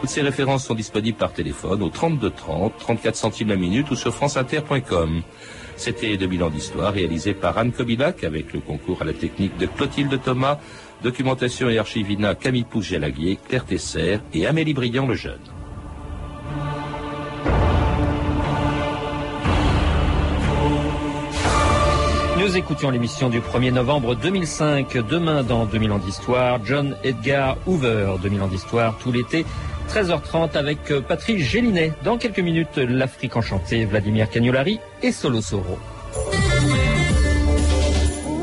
Toutes 0.00 0.10
ces 0.10 0.20
références 0.20 0.66
sont 0.66 0.74
disponibles 0.74 1.18
par 1.18 1.32
téléphone 1.32 1.82
au 1.82 1.88
32 1.88 2.30
30, 2.30 2.72
34 2.78 3.16
centimes 3.16 3.48
la 3.48 3.56
minute 3.56 3.90
ou 3.90 3.96
sur 3.96 4.14
franceinter.com. 4.14 5.22
C'était 5.78 6.16
2000 6.16 6.42
ans 6.42 6.50
d'histoire 6.50 6.92
réalisé 6.92 7.34
par 7.34 7.56
Anne 7.56 7.72
Kobilac 7.72 8.22
avec 8.22 8.52
le 8.52 8.60
concours 8.60 9.02
à 9.02 9.04
la 9.04 9.12
technique 9.12 9.56
de 9.58 9.66
Clotilde 9.66 10.20
Thomas, 10.22 10.58
documentation 11.02 11.68
et 11.68 11.78
archivina 11.78 12.34
Camille 12.34 12.64
Pouche-Gélaguier, 12.64 13.38
Claire 13.48 13.64
Tesser 13.64 14.18
et 14.32 14.46
Amélie 14.46 14.74
Briand 14.74 15.06
le 15.06 15.14
Jeune. 15.14 15.38
Nous 22.38 22.56
écoutions 22.56 22.90
l'émission 22.90 23.28
du 23.28 23.40
1er 23.40 23.72
novembre 23.72 24.14
2005. 24.14 24.96
Demain, 25.08 25.42
dans 25.42 25.66
2000 25.66 25.92
ans 25.92 25.98
d'histoire, 25.98 26.60
John 26.64 26.96
Edgar 27.04 27.58
Hoover, 27.66 28.14
2000 28.22 28.42
ans 28.42 28.48
d'histoire, 28.48 28.96
tout 28.96 29.12
l'été, 29.12 29.44
13h30 29.90 30.56
avec 30.56 30.90
euh, 30.90 31.00
Patrice 31.00 31.44
Gélinet. 31.44 31.92
Dans 32.04 32.16
quelques 32.16 32.38
minutes, 32.38 32.76
l'Afrique 32.76 33.36
enchantée, 33.36 33.84
Vladimir 33.84 34.30
Cagnolari 34.30 34.80
et 35.02 35.12
Solo 35.12 35.40
Soro. 35.40 35.78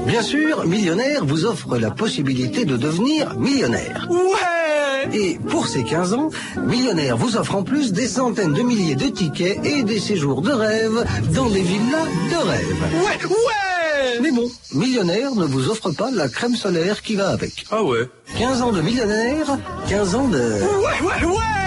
Bien 0.06 0.22
sûr, 0.22 0.66
Millionnaire 0.66 1.26
vous 1.26 1.46
offre 1.46 1.78
la 1.78 1.90
possibilité 1.90 2.64
de 2.64 2.78
devenir 2.78 3.38
millionnaire. 3.40 4.08
Ouais 4.12 5.18
Et 5.18 5.40
pour 5.50 5.68
ces 5.68 5.84
15 5.84 6.14
ans, 6.14 6.30
Millionnaire 6.58 7.18
vous 7.18 7.38
offre 7.38 7.56
en 7.56 7.64
plus 7.64 7.92
des 7.92 8.08
centaines 8.08 8.54
de 8.54 8.62
milliers 8.62 8.96
de 8.96 9.08
tickets 9.08 9.66
et 9.66 9.84
des 9.84 10.00
séjours 10.00 10.42
de 10.42 10.52
rêve 10.52 11.06
dans 11.34 11.50
des 11.50 11.62
villas 11.62 12.08
de 12.32 12.48
rêve. 12.48 12.84
Ouais, 12.94 13.26
ouais 13.26 14.20
Mais 14.22 14.32
bon, 14.32 14.50
Millionnaire 14.74 15.34
ne 15.34 15.46
vous 15.46 15.70
offre 15.70 15.92
pas 15.92 16.12
la 16.12 16.30
crème 16.30 16.56
solaire 16.56 17.02
qui 17.02 17.16
va 17.16 17.30
avec. 17.30 17.66
Ah 17.72 17.84
ouais 17.84 18.08
15 18.38 18.62
ans 18.62 18.72
de 18.72 18.82
millionnaire, 18.82 19.58
15 19.90 20.16
ans 20.16 20.28
de... 20.28 20.38
Ouais, 20.38 21.08
ouais, 21.08 21.26
ouais 21.32 21.65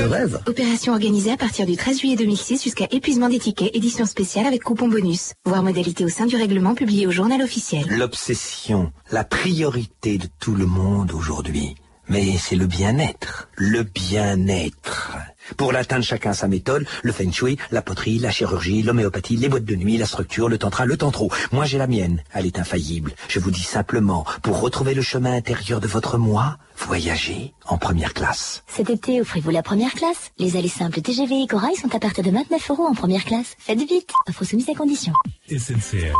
De 0.00 0.04
rêve. 0.06 0.40
Opération 0.46 0.94
organisée 0.94 1.30
à 1.30 1.36
partir 1.36 1.66
du 1.66 1.76
13 1.76 1.98
juillet 2.00 2.16
2006 2.16 2.62
jusqu'à 2.62 2.86
épuisement 2.90 3.28
des 3.28 3.38
tickets, 3.38 3.76
édition 3.76 4.06
spéciale 4.06 4.46
avec 4.46 4.62
coupon 4.62 4.88
bonus. 4.88 5.34
Voir 5.44 5.62
modalité 5.62 6.06
au 6.06 6.08
sein 6.08 6.24
du 6.24 6.36
règlement 6.36 6.74
publié 6.74 7.06
au 7.06 7.10
journal 7.10 7.42
officiel. 7.42 7.84
L'obsession, 7.90 8.92
la 9.10 9.24
priorité 9.24 10.16
de 10.16 10.26
tout 10.38 10.54
le 10.54 10.64
monde 10.64 11.12
aujourd'hui. 11.12 11.74
Mais 12.10 12.36
c'est 12.36 12.56
le 12.56 12.66
bien-être. 12.66 13.48
Le 13.54 13.84
bien-être. 13.84 15.16
Pour 15.56 15.70
l'atteindre, 15.70 16.04
chacun 16.04 16.32
sa 16.32 16.48
méthode. 16.48 16.84
Le 17.04 17.12
feng 17.12 17.30
shui, 17.30 17.56
la 17.70 17.82
poterie, 17.82 18.18
la 18.18 18.32
chirurgie, 18.32 18.82
l'homéopathie, 18.82 19.36
les 19.36 19.48
boîtes 19.48 19.64
de 19.64 19.76
nuit, 19.76 19.96
la 19.96 20.06
structure, 20.06 20.48
le 20.48 20.58
tantra, 20.58 20.86
le 20.86 20.96
tantro. 20.96 21.30
Moi, 21.52 21.66
j'ai 21.66 21.78
la 21.78 21.86
mienne. 21.86 22.20
Elle 22.34 22.46
est 22.46 22.58
infaillible. 22.58 23.14
Je 23.28 23.38
vous 23.38 23.52
dis 23.52 23.62
simplement, 23.62 24.26
pour 24.42 24.60
retrouver 24.60 24.94
le 24.94 25.02
chemin 25.02 25.32
intérieur 25.32 25.80
de 25.80 25.86
votre 25.86 26.18
moi, 26.18 26.58
voyagez 26.76 27.54
en 27.64 27.78
première 27.78 28.12
classe. 28.12 28.64
Cet 28.66 28.90
été, 28.90 29.20
offrez-vous 29.20 29.50
la 29.50 29.62
première 29.62 29.94
classe. 29.94 30.32
Les 30.38 30.56
allées 30.56 30.68
simples 30.68 31.00
TGV 31.00 31.44
et 31.44 31.46
Corail 31.46 31.76
sont 31.76 31.94
à 31.94 32.00
partir 32.00 32.24
de 32.24 32.30
29 32.32 32.70
euros 32.70 32.86
en 32.86 32.94
première 32.94 33.24
classe. 33.24 33.54
Faites 33.60 33.78
vite. 33.78 34.10
Offre 34.28 34.42
soumise 34.42 34.68
à 34.68 34.74
condition. 34.74 35.12
SNCF. 35.48 36.12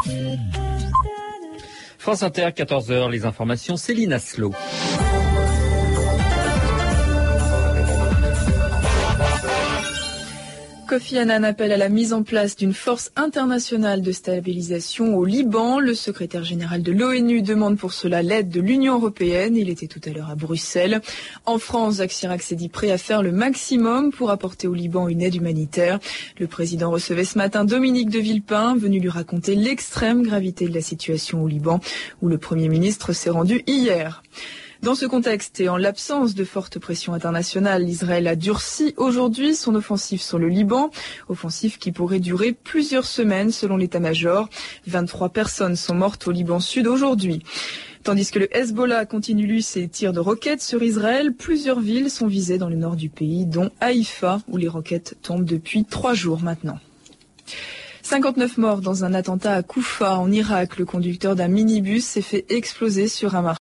France 1.98 2.22
Inter, 2.22 2.50
14h, 2.56 3.10
les 3.10 3.26
informations, 3.26 3.76
Céline 3.76 4.12
Aslo. 4.12 4.52
Kofi 10.90 11.18
Annan 11.18 11.44
appelle 11.44 11.70
à 11.70 11.76
la 11.76 11.88
mise 11.88 12.12
en 12.12 12.24
place 12.24 12.56
d'une 12.56 12.74
force 12.74 13.12
internationale 13.14 14.02
de 14.02 14.10
stabilisation 14.10 15.16
au 15.16 15.24
Liban. 15.24 15.78
Le 15.78 15.94
secrétaire 15.94 16.42
général 16.42 16.82
de 16.82 16.90
l'ONU 16.90 17.42
demande 17.42 17.78
pour 17.78 17.92
cela 17.92 18.22
l'aide 18.22 18.48
de 18.48 18.60
l'Union 18.60 18.94
européenne. 18.94 19.54
Il 19.54 19.68
était 19.68 19.86
tout 19.86 20.00
à 20.04 20.10
l'heure 20.10 20.30
à 20.30 20.34
Bruxelles. 20.34 21.00
En 21.46 21.60
France, 21.60 21.98
Jacques 21.98 22.10
Chirac 22.10 22.42
s'est 22.42 22.56
dit 22.56 22.68
prêt 22.68 22.90
à 22.90 22.98
faire 22.98 23.22
le 23.22 23.30
maximum 23.30 24.10
pour 24.10 24.32
apporter 24.32 24.66
au 24.66 24.74
Liban 24.74 25.06
une 25.06 25.22
aide 25.22 25.36
humanitaire. 25.36 26.00
Le 26.40 26.48
président 26.48 26.90
recevait 26.90 27.24
ce 27.24 27.38
matin 27.38 27.64
Dominique 27.64 28.10
de 28.10 28.18
Villepin, 28.18 28.74
venu 28.74 28.98
lui 28.98 29.10
raconter 29.10 29.54
l'extrême 29.54 30.24
gravité 30.24 30.66
de 30.66 30.74
la 30.74 30.82
situation 30.82 31.44
au 31.44 31.46
Liban, 31.46 31.78
où 32.20 32.28
le 32.28 32.38
Premier 32.38 32.68
ministre 32.68 33.12
s'est 33.12 33.30
rendu 33.30 33.62
hier. 33.68 34.24
Dans 34.82 34.94
ce 34.94 35.04
contexte 35.04 35.60
et 35.60 35.68
en 35.68 35.76
l'absence 35.76 36.34
de 36.34 36.42
forte 36.42 36.78
pression 36.78 37.12
internationale, 37.12 37.86
Israël 37.86 38.26
a 38.26 38.34
durci 38.34 38.94
aujourd'hui 38.96 39.54
son 39.54 39.74
offensive 39.74 40.22
sur 40.22 40.38
le 40.38 40.48
Liban, 40.48 40.90
offensive 41.28 41.76
qui 41.76 41.92
pourrait 41.92 42.18
durer 42.18 42.52
plusieurs 42.52 43.04
semaines 43.04 43.50
selon 43.50 43.76
l'état-major. 43.76 44.48
23 44.86 45.28
personnes 45.28 45.76
sont 45.76 45.94
mortes 45.94 46.26
au 46.26 46.30
Liban 46.30 46.60
Sud 46.60 46.86
aujourd'hui. 46.86 47.42
Tandis 48.04 48.30
que 48.30 48.38
le 48.38 48.56
Hezbollah 48.56 49.04
continue 49.04 49.46
lui 49.46 49.62
ses 49.62 49.86
tirs 49.86 50.14
de 50.14 50.20
roquettes 50.20 50.62
sur 50.62 50.82
Israël, 50.82 51.34
plusieurs 51.34 51.80
villes 51.80 52.10
sont 52.10 52.26
visées 52.26 52.56
dans 52.56 52.70
le 52.70 52.76
nord 52.76 52.96
du 52.96 53.10
pays, 53.10 53.44
dont 53.44 53.70
Haïfa, 53.80 54.40
où 54.48 54.56
les 54.56 54.68
roquettes 54.68 55.16
tombent 55.20 55.44
depuis 55.44 55.84
trois 55.84 56.14
jours 56.14 56.40
maintenant. 56.40 56.78
59 58.10 58.58
morts 58.58 58.80
dans 58.80 59.04
un 59.04 59.14
attentat 59.14 59.52
à 59.52 59.62
Koufa 59.62 60.18
en 60.18 60.32
Irak. 60.32 60.78
Le 60.78 60.84
conducteur 60.84 61.36
d'un 61.36 61.46
minibus 61.46 62.04
s'est 62.04 62.22
fait 62.22 62.44
exploser 62.48 63.06
sur 63.06 63.36
un 63.36 63.42
marché. 63.42 63.58